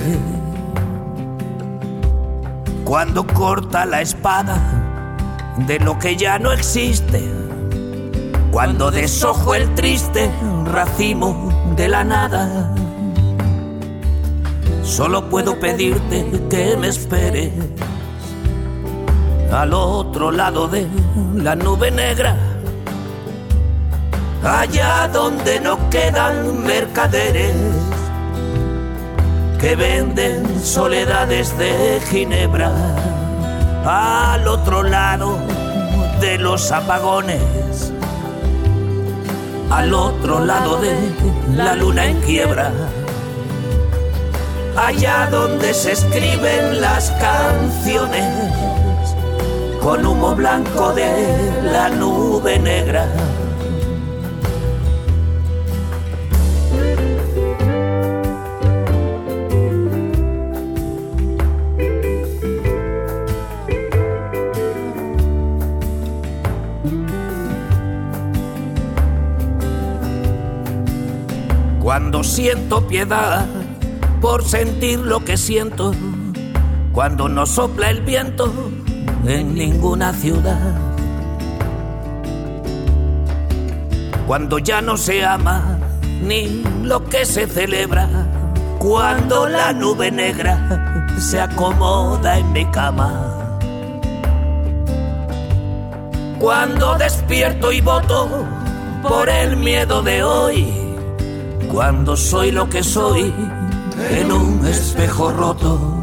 Cuando 2.83 3.27
corta 3.27 3.85
la 3.85 4.01
espada 4.01 4.57
de 5.66 5.79
lo 5.81 5.99
que 5.99 6.16
ya 6.16 6.38
no 6.38 6.51
existe. 6.51 7.31
Cuando 8.51 8.90
deshojo 8.90 9.55
el 9.55 9.75
triste 9.75 10.31
racimo 10.64 11.51
de 11.77 11.88
la 11.88 12.05
nada. 12.05 12.75
Solo 14.83 15.29
puedo 15.29 15.61
pedirte 15.61 16.25
que 16.49 16.75
me 16.79 16.88
esperes 16.88 17.53
al 19.53 19.75
otro 19.75 20.31
lado 20.31 20.67
de 20.67 20.87
la 21.35 21.55
nube 21.55 21.91
negra. 21.91 22.37
Allá 24.43 25.09
donde 25.12 25.61
no 25.61 25.79
quedan 25.91 26.65
mercaderes 26.65 27.55
que 29.61 29.77
venden 29.77 30.61
soledades 30.61 31.57
de 31.59 32.01
Ginebra, 32.11 32.73
al 33.85 34.49
otro 34.49 34.83
lado 34.83 35.38
de 36.21 36.38
los 36.38 36.73
apagones, 36.73 37.93
al 39.71 39.95
otro 39.95 40.45
lado 40.45 40.81
de 40.81 40.97
la 41.55 41.77
luna 41.77 42.07
en 42.07 42.21
quiebra, 42.23 42.73
allá 44.77 45.29
donde 45.31 45.73
se 45.75 45.93
escriben 45.93 46.81
las 46.81 47.11
canciones 47.12 48.73
con 49.83 50.07
humo 50.07 50.37
blanco 50.37 50.92
de 50.92 51.61
la 51.64 51.88
nube 51.88 52.57
negra. 52.59 53.09
Cuando 71.83 72.23
siento 72.23 72.87
piedad 72.87 73.47
por 74.21 74.45
sentir 74.45 75.01
lo 75.01 75.25
que 75.25 75.37
siento, 75.37 75.92
cuando 76.92 77.29
no 77.29 77.47
sopla 77.47 77.90
el 77.90 78.03
viento 78.03 78.53
en 79.27 79.55
ninguna 79.55 80.13
ciudad, 80.13 80.75
cuando 84.27 84.59
ya 84.59 84.81
no 84.81 84.96
se 84.96 85.25
ama 85.25 85.79
ni 86.23 86.63
lo 86.83 87.05
que 87.05 87.25
se 87.25 87.46
celebra, 87.46 88.09
cuando 88.79 89.49
la 89.49 89.73
nube 89.73 90.11
negra 90.11 91.07
se 91.19 91.40
acomoda 91.40 92.38
en 92.38 92.53
mi 92.53 92.65
cama, 92.67 93.59
cuando 96.38 96.96
despierto 96.96 97.73
y 97.73 97.81
voto 97.81 98.46
por 99.03 99.29
el 99.29 99.57
miedo 99.57 100.03
de 100.03 100.23
hoy 100.23 100.83
cuando 101.73 102.17
soy 102.17 102.51
lo 102.51 102.69
que 102.69 102.83
soy 102.83 103.33
en 104.11 104.31
un 104.31 104.67
espejo 104.67 105.33
roto. 105.33 106.02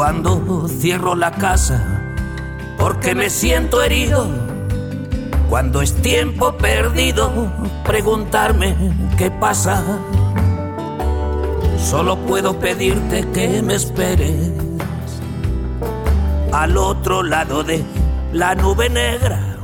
Cuando 0.00 0.66
cierro 0.66 1.14
la 1.14 1.30
casa 1.30 1.78
porque 2.78 3.14
me 3.14 3.28
siento 3.28 3.82
herido. 3.82 4.30
Cuando 5.50 5.82
es 5.82 5.92
tiempo 6.00 6.56
perdido 6.56 7.30
preguntarme 7.84 8.74
qué 9.18 9.30
pasa. 9.30 9.84
Solo 11.78 12.16
puedo 12.16 12.58
pedirte 12.58 13.28
que 13.34 13.60
me 13.60 13.74
esperes 13.74 14.52
al 16.50 16.78
otro 16.78 17.22
lado 17.22 17.62
de 17.62 17.84
la 18.32 18.54
nube 18.54 18.88
negra. 18.88 19.58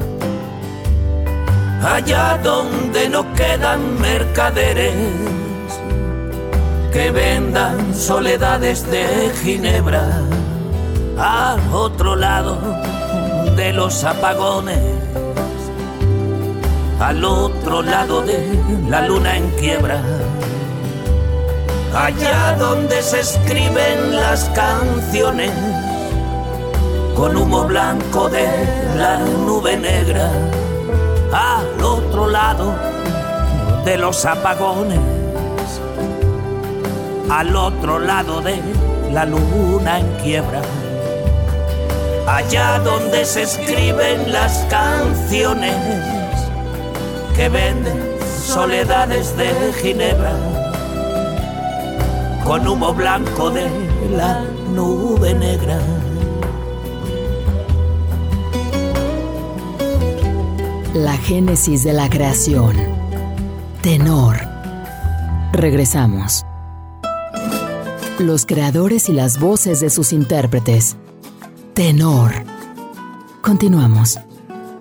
Allá 1.82 2.37
donde 2.45 3.09
no 3.09 3.32
quedan 3.32 3.99
mercaderes 3.99 4.93
que 6.97 7.11
vendan 7.11 7.94
soledades 7.94 8.90
de 8.90 9.30
Ginebra. 9.42 10.22
Al 11.18 11.61
otro 11.70 12.16
lado 12.16 12.57
de 13.55 13.70
los 13.74 14.03
apagones. 14.03 14.80
Al 16.99 17.22
otro 17.22 17.82
lado 17.82 18.22
de 18.22 18.38
la 18.88 19.07
luna 19.07 19.36
en 19.36 19.51
quiebra 19.61 20.01
allá 21.94 22.57
donde 22.59 23.03
se 23.03 23.20
escriben 23.20 24.16
las 24.16 24.49
canciones, 24.51 25.51
con 27.14 27.36
humo 27.36 27.64
blanco 27.64 28.28
de 28.28 28.47
la 28.97 29.18
nube 29.18 29.76
negra, 29.76 30.30
al 31.32 31.82
otro 31.82 32.26
lado 32.26 32.74
de 33.84 33.97
los 33.97 34.24
apagones, 34.26 35.16
al 37.31 37.57
otro 37.57 37.99
lado 37.99 38.41
de 38.41 38.61
la 39.12 39.24
luna 39.24 40.01
en 40.01 40.07
quiebra, 40.22 40.62
allá 42.27 42.79
donde 42.81 43.24
se 43.24 43.43
escriben 43.43 44.33
las 44.33 44.64
canciones 44.70 45.74
que 47.35 47.49
venden 47.49 48.16
soledades 48.45 49.37
de 49.37 49.72
Ginebra 49.83 50.33
con 52.45 52.66
humo 52.66 52.95
blanco 52.95 53.51
de 53.51 53.68
la 54.16 54.41
nube 54.72 55.35
negra. 55.35 55.81
La 60.95 61.16
génesis 61.18 61.83
de 61.85 61.93
la 61.93 62.09
creación. 62.09 62.77
Tenor. 63.83 64.37
Regresamos. 65.53 66.47
Los 68.19 68.47
creadores 68.47 69.11
y 69.11 69.12
las 69.12 69.39
voces 69.39 69.81
de 69.81 69.91
sus 69.91 70.14
intérpretes. 70.14 70.97
Tenor. 71.75 72.33
Continuamos. 73.43 74.19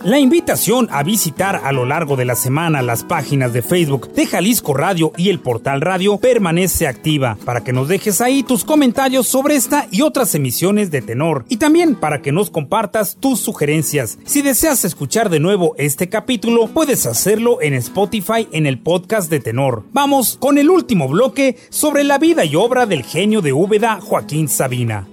La 0.05 0.19
invitación 0.19 0.87
a 0.91 1.01
visitar 1.01 1.61
a 1.63 1.71
lo 1.71 1.83
largo 1.83 2.15
de 2.15 2.25
la 2.25 2.35
semana 2.35 2.83
las 2.83 3.03
páginas 3.03 3.53
de 3.53 3.63
Facebook 3.63 4.13
de 4.13 4.27
Jalisco 4.27 4.75
Radio 4.75 5.11
y 5.17 5.29
el 5.29 5.39
portal 5.39 5.81
radio 5.81 6.19
permanece 6.19 6.85
activa 6.85 7.39
para 7.43 7.63
que 7.63 7.73
nos 7.73 7.87
dejes 7.87 8.21
ahí 8.21 8.43
tus 8.43 8.63
comentarios 8.63 9.27
sobre 9.27 9.55
esta 9.55 9.87
y 9.89 10.03
otras 10.03 10.35
emisiones 10.35 10.91
de 10.91 11.01
tenor 11.01 11.43
y 11.49 11.57
también 11.57 11.95
para 11.95 12.21
que 12.21 12.31
nos 12.31 12.51
compartas 12.51 13.17
tus 13.19 13.39
sugerencias. 13.39 14.19
Si 14.25 14.43
deseas 14.43 14.85
escuchar 14.85 15.31
de 15.31 15.39
nuevo 15.39 15.73
este 15.79 16.07
capítulo, 16.07 16.67
puedes 16.67 17.07
hacerlo 17.07 17.59
en 17.63 17.73
Spotify 17.73 18.47
en 18.51 18.67
el 18.67 18.77
podcast 18.77 19.31
de 19.31 19.39
tenor. 19.39 19.85
Vamos 19.91 20.37
con 20.39 20.59
el 20.59 20.69
último 20.69 21.07
bloque 21.07 21.57
sobre 21.69 22.03
la 22.03 22.19
vida 22.19 22.45
y 22.45 22.55
obra 22.55 22.85
del 22.85 23.01
genio 23.01 23.41
de 23.41 23.53
Úbeda 23.53 23.99
Joaquín 24.01 24.49
Sabina. 24.49 25.07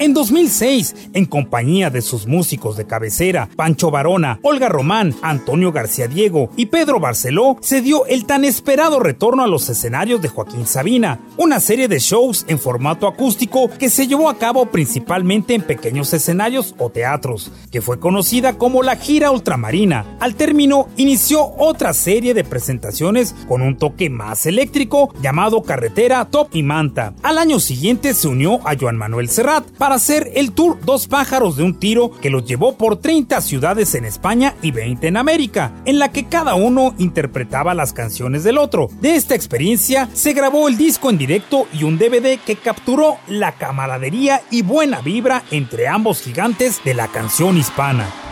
En 0.00 0.14
2006, 0.14 0.94
en 1.12 1.24
compañía 1.24 1.90
de 1.90 2.02
sus 2.02 2.28
músicos 2.28 2.76
de 2.76 2.86
cabecera, 2.86 3.48
Pancho 3.56 3.90
Barona, 3.90 4.38
Olga 4.42 4.68
Román, 4.68 5.12
Antonio 5.22 5.72
García 5.72 6.06
Diego 6.06 6.50
y 6.56 6.66
Pedro 6.66 7.00
Barceló, 7.00 7.56
se 7.60 7.82
dio 7.82 8.06
el 8.06 8.24
tan 8.24 8.44
esperado 8.44 9.00
retorno 9.00 9.42
a 9.42 9.48
los 9.48 9.68
escenarios 9.68 10.22
de 10.22 10.28
Joaquín 10.28 10.66
Sabina, 10.66 11.18
una 11.36 11.58
serie 11.58 11.88
de 11.88 11.98
shows 11.98 12.44
en 12.46 12.60
formato 12.60 13.08
acústico 13.08 13.68
que 13.76 13.90
se 13.90 14.06
llevó 14.06 14.30
a 14.30 14.38
cabo 14.38 14.66
principalmente 14.66 15.54
en 15.54 15.62
pequeños 15.62 16.14
escenarios 16.14 16.76
o 16.78 16.90
teatros, 16.90 17.50
que 17.72 17.80
fue 17.80 17.98
conocida 17.98 18.56
como 18.56 18.84
la 18.84 18.94
gira 18.94 19.32
ultramarina. 19.32 20.16
Al 20.20 20.36
término, 20.36 20.86
inició 20.96 21.54
otra 21.58 21.92
serie 21.92 22.34
de 22.34 22.44
presentaciones 22.44 23.34
con 23.48 23.62
un 23.62 23.76
toque 23.76 24.10
más 24.10 24.46
eléctrico 24.46 25.12
llamado 25.20 25.64
Carretera, 25.64 26.24
Top 26.26 26.50
y 26.52 26.62
Manta. 26.62 27.14
Al 27.24 27.36
año 27.36 27.58
siguiente 27.58 28.14
se 28.14 28.28
unió 28.28 28.60
a 28.64 28.76
Joan 28.78 28.96
Manuel 28.96 29.28
Serrat 29.28 29.68
para 29.72 29.87
hacer 29.96 30.30
el 30.34 30.52
tour 30.52 30.78
Dos 30.84 31.06
pájaros 31.06 31.56
de 31.56 31.62
un 31.62 31.78
tiro 31.78 32.10
que 32.10 32.30
los 32.30 32.44
llevó 32.44 32.76
por 32.76 32.96
30 32.96 33.40
ciudades 33.40 33.94
en 33.94 34.04
España 34.04 34.54
y 34.62 34.70
20 34.70 35.08
en 35.08 35.16
América, 35.16 35.72
en 35.84 35.98
la 35.98 36.10
que 36.12 36.26
cada 36.26 36.54
uno 36.54 36.94
interpretaba 36.98 37.74
las 37.74 37.92
canciones 37.92 38.44
del 38.44 38.58
otro. 38.58 38.88
De 39.00 39.16
esta 39.16 39.34
experiencia 39.34 40.08
se 40.12 40.32
grabó 40.32 40.68
el 40.68 40.76
disco 40.76 41.10
en 41.10 41.18
directo 41.18 41.66
y 41.72 41.84
un 41.84 41.98
DVD 41.98 42.38
que 42.38 42.56
capturó 42.56 43.16
la 43.28 43.52
camaradería 43.52 44.42
y 44.50 44.62
buena 44.62 45.00
vibra 45.00 45.42
entre 45.50 45.88
ambos 45.88 46.20
gigantes 46.22 46.82
de 46.84 46.94
la 46.94 47.08
canción 47.08 47.56
hispana. 47.56 48.27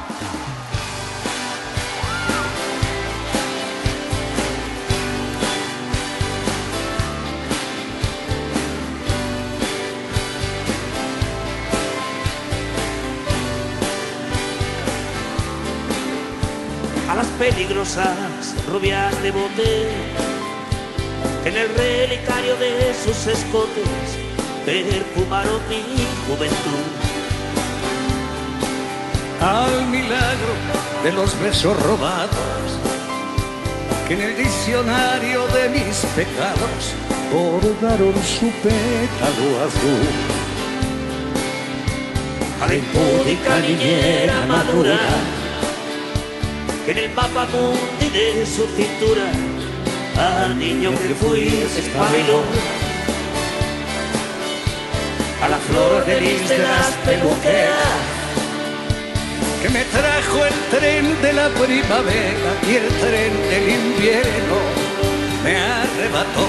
Peligrosas 17.57 18.55
rubias 18.71 19.23
de 19.23 19.31
bote 19.31 19.89
en 21.47 21.57
el 21.57 21.69
relicario 21.75 22.55
de 22.57 22.93
sus 23.03 23.27
escotes 23.27 24.07
perfumaron 24.67 25.61
mi 25.71 25.83
juventud. 26.27 26.87
Al 29.41 29.87
milagro 29.87 30.55
de 31.03 31.13
los 31.13 31.41
besos 31.41 31.83
robados 31.83 32.67
que 34.07 34.15
en 34.15 34.21
el 34.21 34.37
diccionario 34.37 35.47
de 35.49 35.69
mis 35.71 35.97
pecados 36.15 36.93
bordaron 37.33 38.15
su 38.23 38.51
pétalo 38.61 39.49
azul. 39.67 40.09
A 42.61 42.67
la 42.67 42.75
impúdica 42.75 43.61
niñera 43.61 44.45
madura 44.47 44.99
en 46.89 46.99
el 46.99 47.11
mapa 47.15 47.47
mundi 47.53 48.09
de 48.17 48.47
su 48.47 48.65
cintura 48.77 49.25
al 50.17 50.57
niño 50.57 50.91
que 50.91 51.15
fui 51.15 51.51
se 51.73 51.81
espabiló. 51.81 52.43
A 55.43 55.49
la 55.49 55.59
flor 55.59 56.05
de 56.07 56.21
lis 56.21 56.49
de 56.49 56.59
las 56.59 56.91
peluqueras 57.05 58.17
que 59.63 59.69
me 59.69 59.85
trajo 59.85 60.47
el 60.47 60.55
tren 60.79 61.23
de 61.23 61.33
la 61.33 61.49
primavera 61.49 62.51
y 62.69 62.77
el 62.77 62.89
tren 63.01 63.33
del 63.51 63.69
invierno 63.69 64.59
me 65.43 65.57
arrebató 65.57 66.47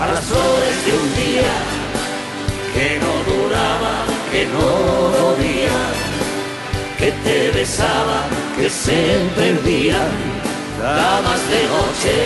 a 0.00 0.06
las 0.06 0.24
flores 0.24 0.86
de 0.86 0.92
un 0.92 1.14
día 1.16 1.54
que 2.74 2.98
no 2.98 3.12
duraba, 3.30 4.04
que 4.32 4.46
no 4.46 4.68
dolía, 5.18 5.78
que 6.98 7.12
te 7.12 7.50
besaba 7.50 8.45
que 8.56 8.70
se 8.70 9.18
perdían, 9.36 10.10
damas 10.80 11.40
de 11.50 11.62
noche, 11.76 12.16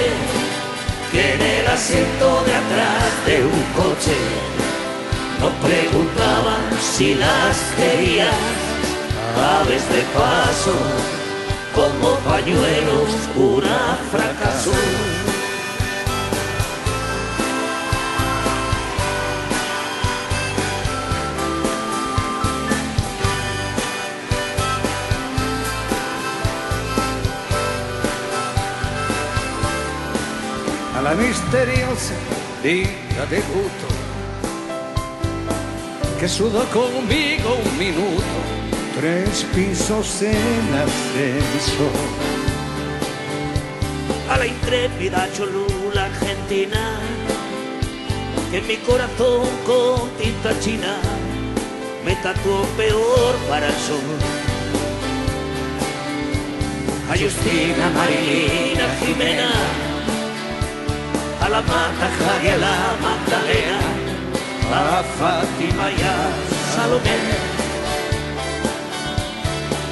que 1.11 1.35
en 1.35 1.43
el 1.43 1.66
asiento 1.66 2.45
de 2.45 2.55
atrás 2.55 3.26
de 3.26 3.45
un 3.45 3.62
coche 3.74 4.16
no 5.41 5.49
preguntaban 5.66 6.62
si 6.81 7.14
las 7.14 7.57
querías, 7.76 8.35
aves 9.61 9.89
de 9.89 10.03
paso, 10.14 10.74
como 11.74 12.14
pañuelos, 12.20 13.11
una 13.35 13.99
fracaso. 14.11 14.72
La 31.11 31.17
misteriosa 31.17 32.15
vida 32.63 33.27
de 33.29 33.39
luto 33.39 33.89
que 36.21 36.29
sudó 36.29 36.65
conmigo 36.67 37.59
un 37.65 37.79
minuto, 37.79 38.37
tres 38.95 39.45
pisos 39.53 40.23
en 40.23 40.65
ascenso. 40.85 41.89
A 44.31 44.39
la 44.39 44.47
intrépida 44.47 45.29
Cholula 45.33 46.05
argentina 46.05 47.01
que 48.53 48.59
en 48.59 48.67
mi 48.69 48.77
corazón 48.77 49.49
con 49.67 50.11
tinta 50.11 50.53
china 50.61 50.95
me 52.05 52.15
tatuó 52.23 52.63
peor 52.77 53.35
para 53.49 53.67
el 53.67 53.79
sol. 53.89 54.11
A 57.11 57.15
Justina, 57.19 57.91
Marilina, 57.97 58.87
Jimena 59.01 59.89
la 61.51 61.61
Mata 61.63 62.09
y 62.45 62.49
a 62.49 62.57
la 62.57 62.77
Magdalena, 63.03 63.81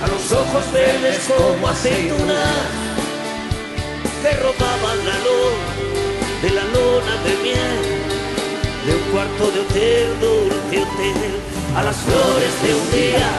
a 0.03 0.07
tus 0.07 0.33
ojos 0.33 0.73
verdes 0.73 1.19
como 1.27 1.69
aceitunas 1.69 2.55
que 4.23 4.33
robaban 4.37 4.99
la 5.05 5.17
luz 5.27 5.57
de 6.43 6.51
la 6.51 6.63
luna 6.63 7.15
de 7.25 7.35
miel 7.43 7.79
de 8.87 8.95
un 8.95 9.03
cuarto 9.11 9.51
de 9.51 9.61
hotel, 9.61 10.09
dulce 10.21 10.83
hotel, 10.83 11.41
a 11.77 11.83
las 11.83 11.97
flores 11.97 12.63
de 12.63 12.75
un 12.75 12.91
día 12.93 13.31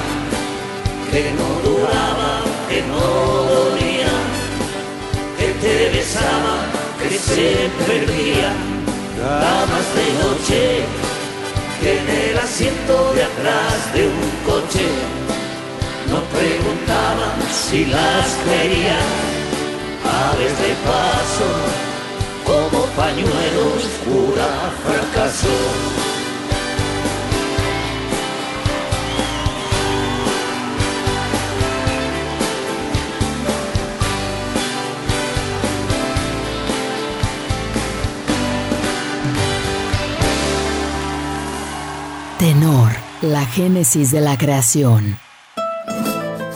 que 1.11 1.31
no 1.31 1.47
duraba, 1.69 2.41
que 2.69 2.81
no 2.81 2.99
dolía, 2.99 4.13
que 5.37 5.47
te 5.61 5.97
besaba, 5.97 6.78
que 7.09 7.17
se 7.17 7.69
perdía, 7.87 8.53
damas 9.17 9.87
de 9.97 10.07
noche, 10.23 10.85
que 11.81 11.99
en 11.99 12.29
el 12.29 12.37
asiento 12.37 13.13
de 13.13 13.23
atrás 13.23 13.93
de 13.93 14.07
un 14.07 14.29
coche 14.45 14.85
no 16.11 16.21
preguntaban 16.37 17.37
si 17.51 17.85
las 17.85 18.27
quería, 18.45 18.99
aves 20.29 20.55
de 20.61 20.73
paso, 20.85 21.49
como 22.45 22.85
pañuelos, 22.95 23.83
pura 24.05 24.49
fracaso. 24.85 26.08
La 43.21 43.45
génesis 43.45 44.11
de 44.11 44.21
la 44.21 44.37
creación. 44.37 45.17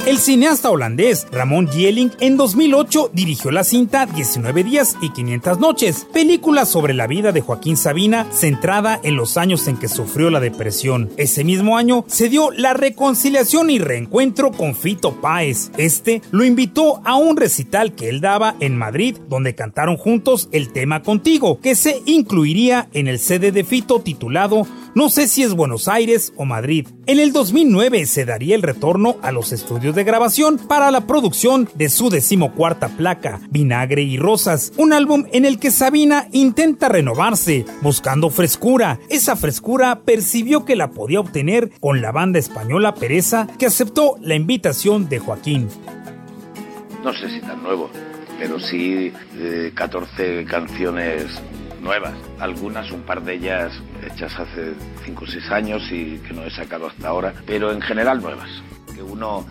El 0.05 0.17
cineasta 0.17 0.69
holandés 0.69 1.27
Ramón 1.31 1.69
Gieling 1.69 2.11
en 2.19 2.35
2008 2.35 3.11
dirigió 3.13 3.51
la 3.51 3.63
cinta 3.63 4.05
19 4.05 4.65
días 4.65 4.97
y 5.01 5.11
500 5.11 5.59
noches, 5.59 6.07
película 6.11 6.65
sobre 6.65 6.93
la 6.93 7.07
vida 7.07 7.31
de 7.31 7.39
Joaquín 7.39 7.77
Sabina 7.77 8.27
centrada 8.29 8.99
en 9.01 9.15
los 9.15 9.37
años 9.37 9.65
en 9.69 9.77
que 9.77 9.87
sufrió 9.87 10.29
la 10.29 10.41
depresión. 10.41 11.09
Ese 11.15 11.45
mismo 11.45 11.77
año 11.77 12.03
se 12.07 12.27
dio 12.27 12.51
la 12.51 12.73
reconciliación 12.73 13.69
y 13.69 13.79
reencuentro 13.79 14.51
con 14.51 14.75
Fito 14.75 15.21
Páez. 15.21 15.71
Este 15.77 16.21
lo 16.31 16.43
invitó 16.43 17.01
a 17.05 17.15
un 17.15 17.37
recital 17.37 17.95
que 17.95 18.09
él 18.09 18.19
daba 18.19 18.55
en 18.59 18.77
Madrid, 18.77 19.15
donde 19.29 19.55
cantaron 19.55 19.95
juntos 19.95 20.49
el 20.51 20.73
tema 20.73 21.01
Contigo, 21.01 21.61
que 21.61 21.75
se 21.75 22.01
incluiría 22.05 22.89
en 22.91 23.07
el 23.07 23.19
CD 23.19 23.53
de 23.53 23.63
Fito 23.63 24.01
titulado 24.01 24.67
no 24.95 25.09
sé 25.09 25.27
si 25.27 25.43
es 25.43 25.53
Buenos 25.53 25.87
Aires 25.87 26.33
o 26.35 26.45
Madrid. 26.45 26.87
En 27.05 27.19
el 27.19 27.33
2009 27.33 28.05
se 28.05 28.25
daría 28.25 28.55
el 28.55 28.61
retorno 28.61 29.17
a 29.21 29.31
los 29.31 29.51
estudios 29.51 29.95
de 29.95 30.03
grabación 30.03 30.57
para 30.57 30.91
la 30.91 31.07
producción 31.07 31.67
de 31.75 31.89
su 31.89 32.09
decimocuarta 32.09 32.89
placa, 32.89 33.39
Vinagre 33.49 34.03
y 34.03 34.17
Rosas, 34.17 34.71
un 34.77 34.93
álbum 34.93 35.25
en 35.31 35.45
el 35.45 35.59
que 35.59 35.71
Sabina 35.71 36.27
intenta 36.31 36.89
renovarse, 36.89 37.65
buscando 37.81 38.29
frescura. 38.29 38.99
Esa 39.09 39.35
frescura 39.35 40.01
percibió 40.01 40.65
que 40.65 40.75
la 40.75 40.91
podía 40.91 41.19
obtener 41.19 41.71
con 41.79 42.01
la 42.01 42.11
banda 42.11 42.39
española 42.39 42.93
Pereza, 42.93 43.47
que 43.57 43.65
aceptó 43.65 44.17
la 44.21 44.35
invitación 44.35 45.09
de 45.09 45.19
Joaquín. 45.19 45.67
No 47.03 47.13
sé 47.13 47.29
si 47.29 47.41
tan 47.41 47.61
nuevo, 47.63 47.89
pero 48.39 48.59
sí 48.59 49.11
14 49.73 50.45
canciones 50.45 51.25
nuevas. 51.83 52.13
Algunas, 52.39 52.91
un 52.91 53.01
par 53.03 53.21
de 53.21 53.35
ellas 53.35 53.73
hechas 54.05 54.39
hace 54.39 54.73
5 55.05 55.23
o 55.23 55.27
6 55.27 55.51
años 55.51 55.83
y 55.91 56.17
que 56.19 56.33
no 56.33 56.43
he 56.43 56.49
sacado 56.49 56.87
hasta 56.87 57.09
ahora, 57.09 57.33
pero 57.45 57.71
en 57.71 57.81
general 57.81 58.21
nuevas. 58.21 58.49
Que 58.95 59.03
uno 59.03 59.45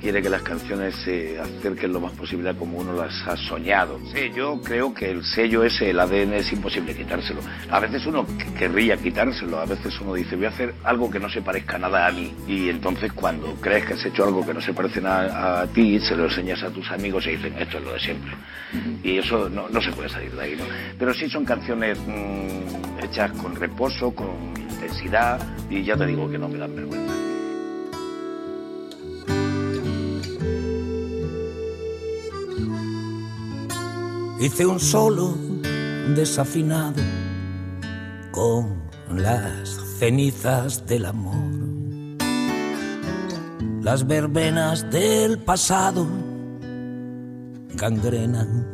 quiere 0.00 0.22
que 0.22 0.28
las 0.28 0.42
canciones 0.42 0.94
se 0.96 1.38
acerquen 1.38 1.92
lo 1.92 2.00
más 2.00 2.12
posible 2.12 2.50
a 2.50 2.54
como 2.54 2.78
uno 2.78 2.92
las 2.92 3.26
ha 3.26 3.36
soñado. 3.36 3.98
Sí, 4.12 4.30
yo 4.34 4.60
creo 4.62 4.92
que 4.92 5.10
el 5.10 5.24
sello 5.24 5.64
ese, 5.64 5.90
el 5.90 6.00
ADN, 6.00 6.34
es 6.34 6.52
imposible 6.52 6.94
quitárselo. 6.94 7.40
A 7.70 7.80
veces 7.80 8.04
uno 8.06 8.26
querría 8.58 8.96
quitárselo, 8.96 9.58
a 9.58 9.66
veces 9.66 9.98
uno 10.00 10.14
dice, 10.14 10.36
voy 10.36 10.46
a 10.46 10.48
hacer 10.50 10.74
algo 10.84 11.10
que 11.10 11.18
no 11.18 11.28
se 11.28 11.42
parezca 11.42 11.78
nada 11.78 12.06
a 12.06 12.12
mí. 12.12 12.34
Y 12.46 12.68
entonces 12.68 13.12
cuando 13.12 13.54
crees 13.60 13.84
que 13.84 13.94
has 13.94 14.04
hecho 14.04 14.24
algo 14.24 14.44
que 14.44 14.54
no 14.54 14.60
se 14.60 14.74
parece 14.74 15.00
nada 15.00 15.62
a 15.62 15.66
ti, 15.66 15.98
se 16.00 16.16
lo 16.16 16.24
enseñas 16.24 16.62
a 16.62 16.70
tus 16.70 16.90
amigos 16.90 17.26
y 17.26 17.30
dicen, 17.30 17.54
esto 17.58 17.78
es 17.78 17.84
lo 17.84 17.92
de 17.92 18.00
siempre. 18.00 18.32
Y 19.02 19.18
eso 19.18 19.48
no, 19.48 19.68
no 19.68 19.80
se 19.80 19.92
puede 19.92 20.08
salir 20.08 20.32
de 20.32 20.42
ahí, 20.42 20.56
¿no? 20.56 20.64
Pero 20.98 21.14
sí 21.14 21.28
son 21.28 21.44
canciones 21.44 21.98
mmm, 22.06 23.02
hechas 23.04 23.32
con 23.32 23.54
reposo, 23.56 24.14
con 24.14 24.54
intensidad, 24.56 25.40
y 25.70 25.82
ya 25.82 25.96
te 25.96 26.06
digo 26.06 26.30
que 26.30 26.38
no 26.38 26.48
me 26.48 26.58
dan 26.58 26.74
vergüenza. 26.74 27.21
Hice 34.42 34.66
un 34.66 34.80
solo 34.80 35.36
desafinado 36.16 37.00
con 38.32 38.82
las 39.08 39.78
cenizas 40.00 40.84
del 40.84 41.04
amor. 41.04 41.44
Las 43.82 44.04
verbenas 44.04 44.90
del 44.90 45.38
pasado 45.38 46.08
gangrenan 47.76 48.66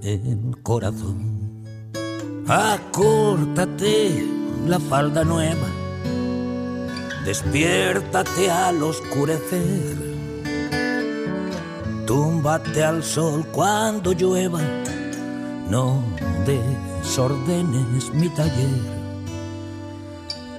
el 0.00 0.56
corazón. 0.62 1.62
Acórtate 2.48 4.26
la 4.66 4.80
falda 4.80 5.22
nueva, 5.22 5.68
despiértate 7.26 8.50
al 8.50 8.82
oscurecer, 8.82 10.13
túmbate 12.14 12.84
al 12.84 13.02
sol 13.02 13.44
cuando 13.50 14.12
llueva 14.12 14.60
no 15.68 16.00
desordenes 16.46 18.14
mi 18.14 18.28
taller. 18.28 18.82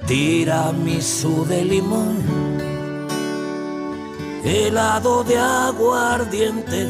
Tiramisú 0.06 1.46
de 1.46 1.64
limón, 1.64 2.18
helado 4.44 5.24
de 5.24 5.38
aguardiente, 5.38 6.82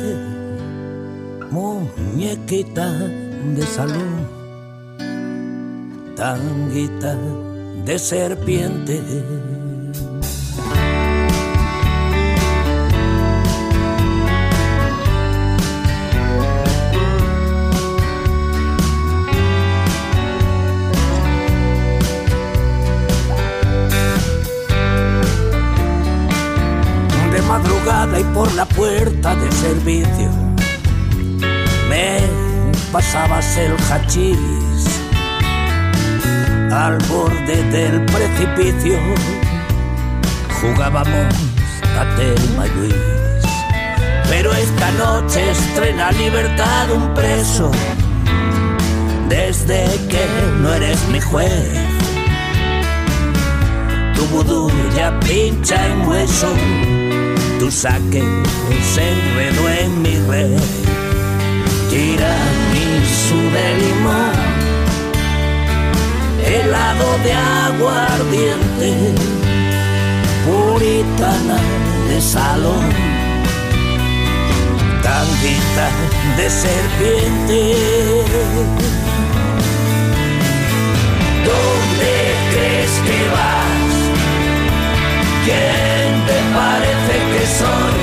muñequita 1.52 2.88
de 3.56 3.62
salón, 3.76 4.14
tanguita 6.16 7.16
de 7.84 7.98
serpiente. 8.00 9.00
Y 27.86 28.24
por 28.34 28.52
la 28.54 28.64
puerta 28.64 29.36
de 29.36 29.52
servicio 29.52 30.28
me 31.88 32.18
pasabas 32.90 33.56
el 33.58 33.76
hachís 33.88 34.86
al 36.72 36.98
borde 37.08 37.62
del 37.70 38.04
precipicio. 38.06 38.98
Jugábamos 40.60 41.32
a 41.96 42.16
Telma 42.16 42.66
Luis 42.66 42.94
pero 44.28 44.52
esta 44.52 44.90
noche 44.92 45.52
estrena 45.52 46.10
libertad 46.10 46.90
un 46.90 47.14
preso. 47.14 47.70
Desde 49.28 49.84
que 50.08 50.26
no 50.60 50.74
eres 50.74 50.98
mi 51.12 51.20
juez 51.20 51.86
tu 54.16 54.24
vudú 54.26 54.72
ya 54.96 55.18
pincha 55.20 55.86
en 55.86 56.08
hueso 56.08 56.48
tu 57.58 57.70
saque 57.70 58.22
se 58.94 59.12
enredó 59.12 59.68
en 59.68 60.02
mi 60.02 60.14
red. 60.28 60.58
Tiramisú 61.90 63.38
de 63.54 63.66
limón, 63.82 64.32
helado 66.44 67.18
de 67.24 67.32
aguardiente, 67.32 69.14
puritana 70.46 71.58
de 72.08 72.20
salón, 72.20 72.84
tanguita 75.02 75.88
de 76.36 76.50
serpiente. 76.50 77.76
¿Dónde 81.44 82.12
crees 82.50 82.92
que 83.06 83.30
vas? 83.30 83.75
¿Quién 85.46 86.26
te 86.26 86.38
parece 86.58 87.14
que 87.32 87.46
soy? 87.60 88.02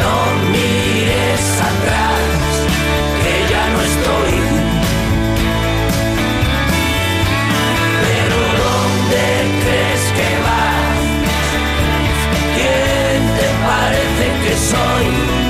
No 0.00 0.16
mires 0.52 1.44
atrás, 1.70 2.52
que 3.22 3.34
ya 3.52 3.64
no 3.74 3.80
estoy. 3.90 4.34
Pero 8.04 8.38
¿dónde 8.62 9.24
crees 9.64 10.04
que 10.16 10.28
vas? 10.46 11.00
¿Quién 12.54 13.20
te 13.38 13.48
parece 13.66 14.26
que 14.44 14.54
soy? 14.70 15.41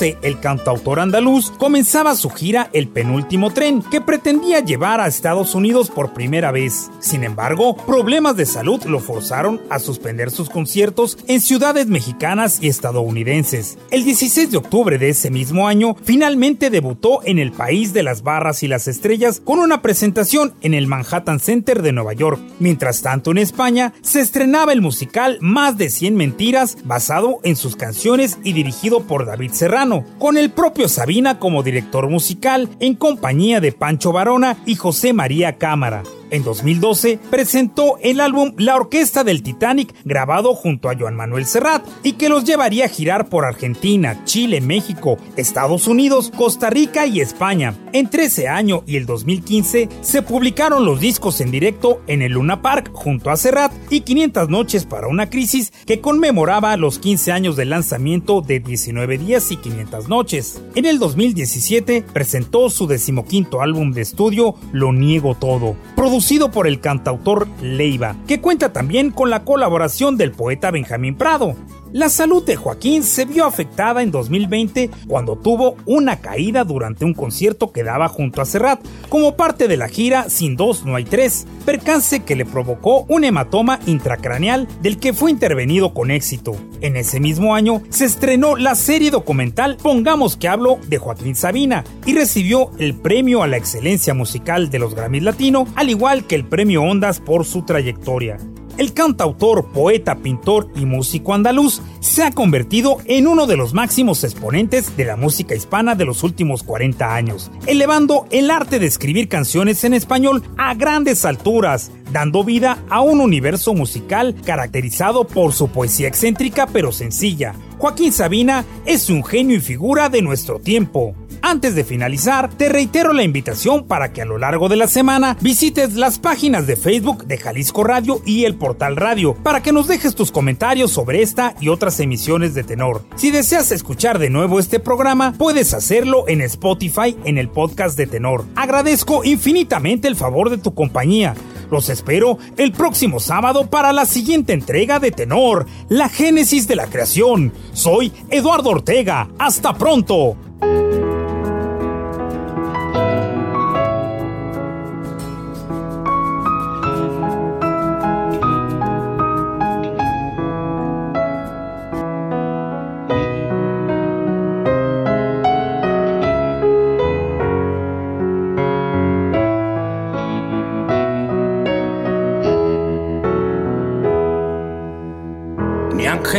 2011, 0.00 0.16
el 0.22 0.40
cantautor 0.40 1.00
andaluz 1.00 1.50
comenzaba 1.52 2.14
su 2.14 2.30
gira 2.30 2.70
El 2.72 2.88
penúltimo 2.88 3.52
tren, 3.52 3.82
que 3.82 4.00
pretendía 4.00 4.60
llevar 4.60 5.00
a 5.00 5.06
Estados 5.06 5.54
Unidos 5.54 5.90
por 5.90 6.12
primera 6.12 6.50
vez. 6.52 6.90
Sin 7.00 7.24
embargo, 7.24 7.76
problemas 7.76 8.36
de 8.36 8.46
salud 8.46 8.82
lo 8.84 9.00
forzaron 9.00 9.60
a 9.68 9.78
suspender 9.78 10.30
sus 10.30 10.48
conciertos 10.48 11.18
en 11.26 11.40
ciudades 11.40 11.86
mexicanas 11.86 12.58
y 12.62 12.68
estadounidenses. 12.68 13.78
El 13.90 14.04
16 14.04 14.50
de 14.50 14.56
octubre 14.56 14.98
de 14.98 15.10
ese 15.10 15.30
mismo 15.30 15.68
año, 15.68 15.96
finalmente 16.02 16.70
debutó 16.70 17.20
en 17.24 17.38
el 17.38 17.52
país 17.52 17.92
de 17.92 18.02
las 18.02 18.22
barras 18.22 18.62
y 18.62 18.68
las 18.68 18.88
estrellas 18.88 19.40
con 19.44 19.58
una 19.58 19.82
presentación 19.82 20.54
en 20.62 20.74
el 20.74 20.86
Manhattan 20.86 21.40
Center 21.40 21.82
de 21.82 21.92
Nueva 21.92 22.14
York. 22.14 22.40
Mientras 22.58 23.02
tanto, 23.02 23.30
en 23.30 23.38
España 23.38 23.92
se 24.02 24.20
estrenaba 24.20 24.72
el 24.72 24.80
musical 24.80 25.38
Más 25.40 25.76
de 25.76 25.90
100 25.90 26.16
Mentiras, 26.16 26.78
basado 26.84 27.38
en 27.42 27.56
sus 27.56 27.76
canciones 27.76 28.38
y 28.44 28.52
dirigido 28.52 29.02
por 29.02 29.26
David 29.26 29.52
Serrano, 29.52 29.89
con 30.18 30.36
el 30.36 30.50
propio 30.50 30.88
Sabina 30.88 31.38
como 31.38 31.62
director 31.62 32.08
musical 32.08 32.68
en 32.80 32.94
compañía 32.94 33.60
de 33.60 33.72
Pancho 33.72 34.12
Varona 34.12 34.56
y 34.66 34.76
José 34.76 35.12
María 35.12 35.58
Cámara. 35.58 36.02
En 36.30 36.44
2012 36.44 37.18
presentó 37.28 37.98
el 38.02 38.20
álbum 38.20 38.52
La 38.56 38.76
Orquesta 38.76 39.24
del 39.24 39.42
Titanic 39.42 39.92
grabado 40.04 40.54
junto 40.54 40.88
a 40.88 40.96
Joan 40.96 41.16
Manuel 41.16 41.44
Serrat 41.44 41.84
y 42.04 42.12
que 42.12 42.28
los 42.28 42.44
llevaría 42.44 42.84
a 42.84 42.88
girar 42.88 43.28
por 43.28 43.44
Argentina, 43.44 44.24
Chile, 44.24 44.60
México, 44.60 45.18
Estados 45.36 45.88
Unidos, 45.88 46.32
Costa 46.36 46.70
Rica 46.70 47.06
y 47.06 47.20
España. 47.20 47.74
Entre 47.92 48.24
ese 48.24 48.48
año 48.48 48.84
y 48.86 48.96
el 48.96 49.06
2015 49.06 49.88
se 50.00 50.22
publicaron 50.22 50.84
los 50.84 51.00
discos 51.00 51.40
en 51.40 51.50
directo 51.50 52.00
en 52.06 52.22
el 52.22 52.32
Luna 52.32 52.62
Park 52.62 52.90
junto 52.92 53.30
a 53.30 53.36
Serrat 53.36 53.72
y 53.90 54.02
500 54.02 54.48
noches 54.48 54.84
para 54.84 55.08
una 55.08 55.30
crisis 55.30 55.72
que 55.84 56.00
conmemoraba 56.00 56.76
los 56.76 57.00
15 57.00 57.32
años 57.32 57.56
del 57.56 57.70
lanzamiento 57.70 58.40
de 58.40 58.60
19 58.60 59.18
días 59.18 59.50
y 59.50 59.56
500 59.56 60.08
noches. 60.08 60.62
En 60.76 60.86
el 60.86 61.00
2017 61.00 62.04
presentó 62.12 62.70
su 62.70 62.86
decimoquinto 62.86 63.62
álbum 63.62 63.92
de 63.92 64.02
estudio 64.02 64.54
Lo 64.72 64.92
Niego 64.92 65.34
Todo, 65.34 65.76
producido 66.20 66.50
por 66.50 66.66
el 66.66 66.80
cantautor 66.80 67.48
Leiva, 67.62 68.14
que 68.28 68.42
cuenta 68.42 68.74
también 68.74 69.10
con 69.10 69.30
la 69.30 69.42
colaboración 69.42 70.18
del 70.18 70.32
poeta 70.32 70.70
Benjamín 70.70 71.14
Prado. 71.14 71.56
La 71.92 72.08
salud 72.08 72.44
de 72.44 72.54
Joaquín 72.54 73.02
se 73.02 73.24
vio 73.24 73.44
afectada 73.46 74.00
en 74.02 74.12
2020 74.12 74.90
cuando 75.08 75.36
tuvo 75.36 75.74
una 75.86 76.20
caída 76.20 76.62
durante 76.62 77.04
un 77.04 77.14
concierto 77.14 77.72
que 77.72 77.82
daba 77.82 78.08
junto 78.08 78.40
a 78.40 78.44
Serrat, 78.44 78.80
como 79.08 79.34
parte 79.34 79.66
de 79.66 79.76
la 79.76 79.88
gira 79.88 80.30
Sin 80.30 80.54
dos 80.54 80.84
no 80.84 80.94
hay 80.94 81.02
tres, 81.02 81.48
percance 81.66 82.20
que 82.20 82.36
le 82.36 82.46
provocó 82.46 83.06
un 83.08 83.24
hematoma 83.24 83.80
intracraneal 83.86 84.68
del 84.80 85.00
que 85.00 85.12
fue 85.12 85.32
intervenido 85.32 85.92
con 85.92 86.12
éxito. 86.12 86.54
En 86.80 86.94
ese 86.96 87.18
mismo 87.18 87.56
año 87.56 87.82
se 87.88 88.04
estrenó 88.04 88.54
la 88.54 88.76
serie 88.76 89.10
documental 89.10 89.76
Pongamos 89.76 90.36
que 90.36 90.46
hablo 90.46 90.78
de 90.86 90.98
Joaquín 90.98 91.34
Sabina 91.34 91.82
y 92.06 92.14
recibió 92.14 92.70
el 92.78 92.94
premio 92.94 93.42
a 93.42 93.48
la 93.48 93.56
excelencia 93.56 94.14
musical 94.14 94.70
de 94.70 94.78
los 94.78 94.94
Grammys 94.94 95.24
Latino, 95.24 95.66
al 95.74 95.90
igual 95.90 96.28
que 96.28 96.36
el 96.36 96.44
premio 96.44 96.84
Ondas 96.84 97.18
por 97.18 97.44
su 97.44 97.62
trayectoria 97.62 98.38
el 98.78 98.92
cantautor, 98.92 99.66
poeta, 99.72 100.16
pintor 100.16 100.68
y 100.74 100.86
músico 100.86 101.34
andaluz 101.34 101.82
se 102.00 102.22
ha 102.22 102.30
convertido 102.30 102.98
en 103.04 103.26
uno 103.26 103.46
de 103.46 103.56
los 103.56 103.74
máximos 103.74 104.24
exponentes 104.24 104.96
de 104.96 105.04
la 105.04 105.16
música 105.16 105.54
hispana 105.54 105.94
de 105.94 106.04
los 106.04 106.22
últimos 106.22 106.62
40 106.62 107.14
años, 107.14 107.50
elevando 107.66 108.26
el 108.30 108.50
arte 108.50 108.78
de 108.78 108.86
escribir 108.86 109.28
canciones 109.28 109.84
en 109.84 109.94
español 109.94 110.42
a 110.56 110.74
grandes 110.74 111.24
alturas, 111.24 111.90
dando 112.12 112.44
vida 112.44 112.78
a 112.88 113.00
un 113.00 113.20
universo 113.20 113.74
musical 113.74 114.34
caracterizado 114.44 115.26
por 115.26 115.52
su 115.52 115.68
poesía 115.68 116.08
excéntrica 116.08 116.66
pero 116.66 116.92
sencilla. 116.92 117.54
Joaquín 117.80 118.12
Sabina 118.12 118.66
es 118.84 119.08
un 119.08 119.24
genio 119.24 119.56
y 119.56 119.60
figura 119.60 120.10
de 120.10 120.20
nuestro 120.20 120.58
tiempo. 120.58 121.14
Antes 121.40 121.74
de 121.74 121.82
finalizar, 121.82 122.50
te 122.50 122.68
reitero 122.68 123.14
la 123.14 123.22
invitación 123.22 123.86
para 123.86 124.12
que 124.12 124.20
a 124.20 124.26
lo 124.26 124.36
largo 124.36 124.68
de 124.68 124.76
la 124.76 124.86
semana 124.86 125.38
visites 125.40 125.94
las 125.94 126.18
páginas 126.18 126.66
de 126.66 126.76
Facebook 126.76 127.24
de 127.24 127.38
Jalisco 127.38 127.82
Radio 127.82 128.20
y 128.26 128.44
el 128.44 128.56
portal 128.56 128.96
Radio 128.96 129.34
para 129.34 129.62
que 129.62 129.72
nos 129.72 129.88
dejes 129.88 130.14
tus 130.14 130.30
comentarios 130.30 130.90
sobre 130.90 131.22
esta 131.22 131.54
y 131.58 131.70
otras 131.70 131.98
emisiones 132.00 132.52
de 132.52 132.64
tenor. 132.64 133.02
Si 133.16 133.30
deseas 133.30 133.72
escuchar 133.72 134.18
de 134.18 134.28
nuevo 134.28 134.58
este 134.60 134.78
programa, 134.78 135.32
puedes 135.38 135.72
hacerlo 135.72 136.28
en 136.28 136.42
Spotify 136.42 137.16
en 137.24 137.38
el 137.38 137.48
podcast 137.48 137.96
de 137.96 138.06
tenor. 138.06 138.44
Agradezco 138.56 139.24
infinitamente 139.24 140.06
el 140.06 140.16
favor 140.16 140.50
de 140.50 140.58
tu 140.58 140.74
compañía. 140.74 141.34
Los 141.70 141.88
espero 141.88 142.38
el 142.56 142.72
próximo 142.72 143.20
sábado 143.20 143.68
para 143.68 143.92
la 143.92 144.06
siguiente 144.06 144.52
entrega 144.52 144.98
de 144.98 145.12
Tenor, 145.12 145.66
la 145.88 146.08
génesis 146.08 146.66
de 146.66 146.76
la 146.76 146.86
creación. 146.86 147.52
Soy 147.72 148.12
Eduardo 148.30 148.70
Ortega. 148.70 149.28
Hasta 149.38 149.74
pronto. 149.74 150.36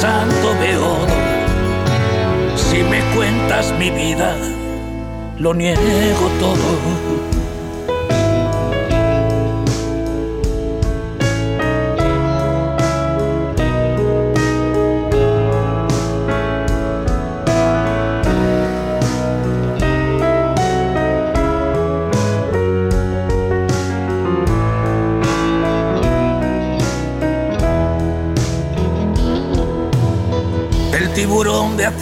Santo 0.00 0.54
beodo. 0.60 1.06
Si 2.56 2.82
me 2.84 3.00
cuentas 3.16 3.74
mi 3.78 3.90
vida, 3.90 4.36
lo 5.38 5.54
niego 5.54 6.26
todo. 6.38 7.37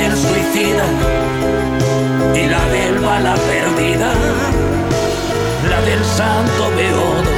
Del 0.00 0.16
suicida 0.16 0.86
y 2.34 2.46
la 2.46 2.64
del 2.74 2.98
bala 3.00 3.34
perdida. 3.34 4.12
La 5.68 5.80
del 5.82 6.02
santo 6.04 6.62
beodo. 6.76 7.30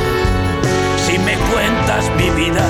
Si 1.05 1.19
me 1.19 1.35
cuentas 1.51 2.05
mi 2.19 2.31
vida, 2.31 2.65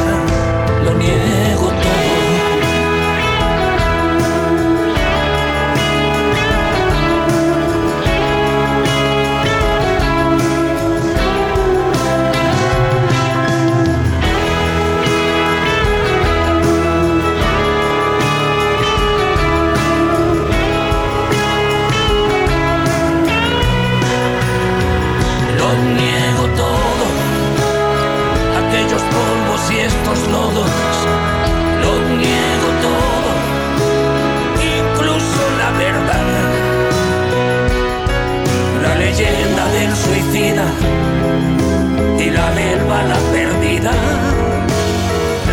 y 42.19 42.31
la 42.31 42.51
del 42.53 42.85
bala 42.89 43.17
perdida. 43.33 43.93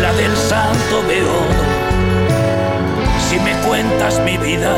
La 0.00 0.12
del 0.14 0.36
santo 0.36 1.02
beodo. 1.08 1.62
Si 3.28 3.38
me 3.38 3.52
cuentas 3.66 4.20
mi 4.24 4.36
vida. 4.38 4.74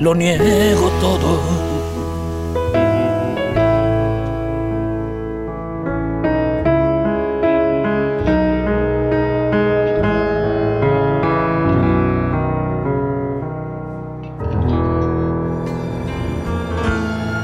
lo 0.00 0.14
niego 0.14 0.90
todo. 1.00 1.67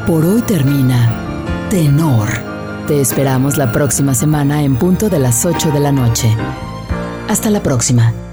Por 0.06 0.26
hoy 0.26 0.42
termina 0.42 1.66
Tenor. 1.70 2.28
Te 2.86 3.00
esperamos 3.00 3.56
la 3.56 3.72
próxima 3.72 4.12
semana 4.12 4.62
en 4.62 4.76
punto 4.76 5.08
de 5.08 5.18
las 5.18 5.46
8 5.46 5.70
de 5.70 5.80
la 5.80 5.92
noche. 5.92 6.28
Hasta 7.26 7.48
la 7.48 7.62
próxima. 7.62 8.23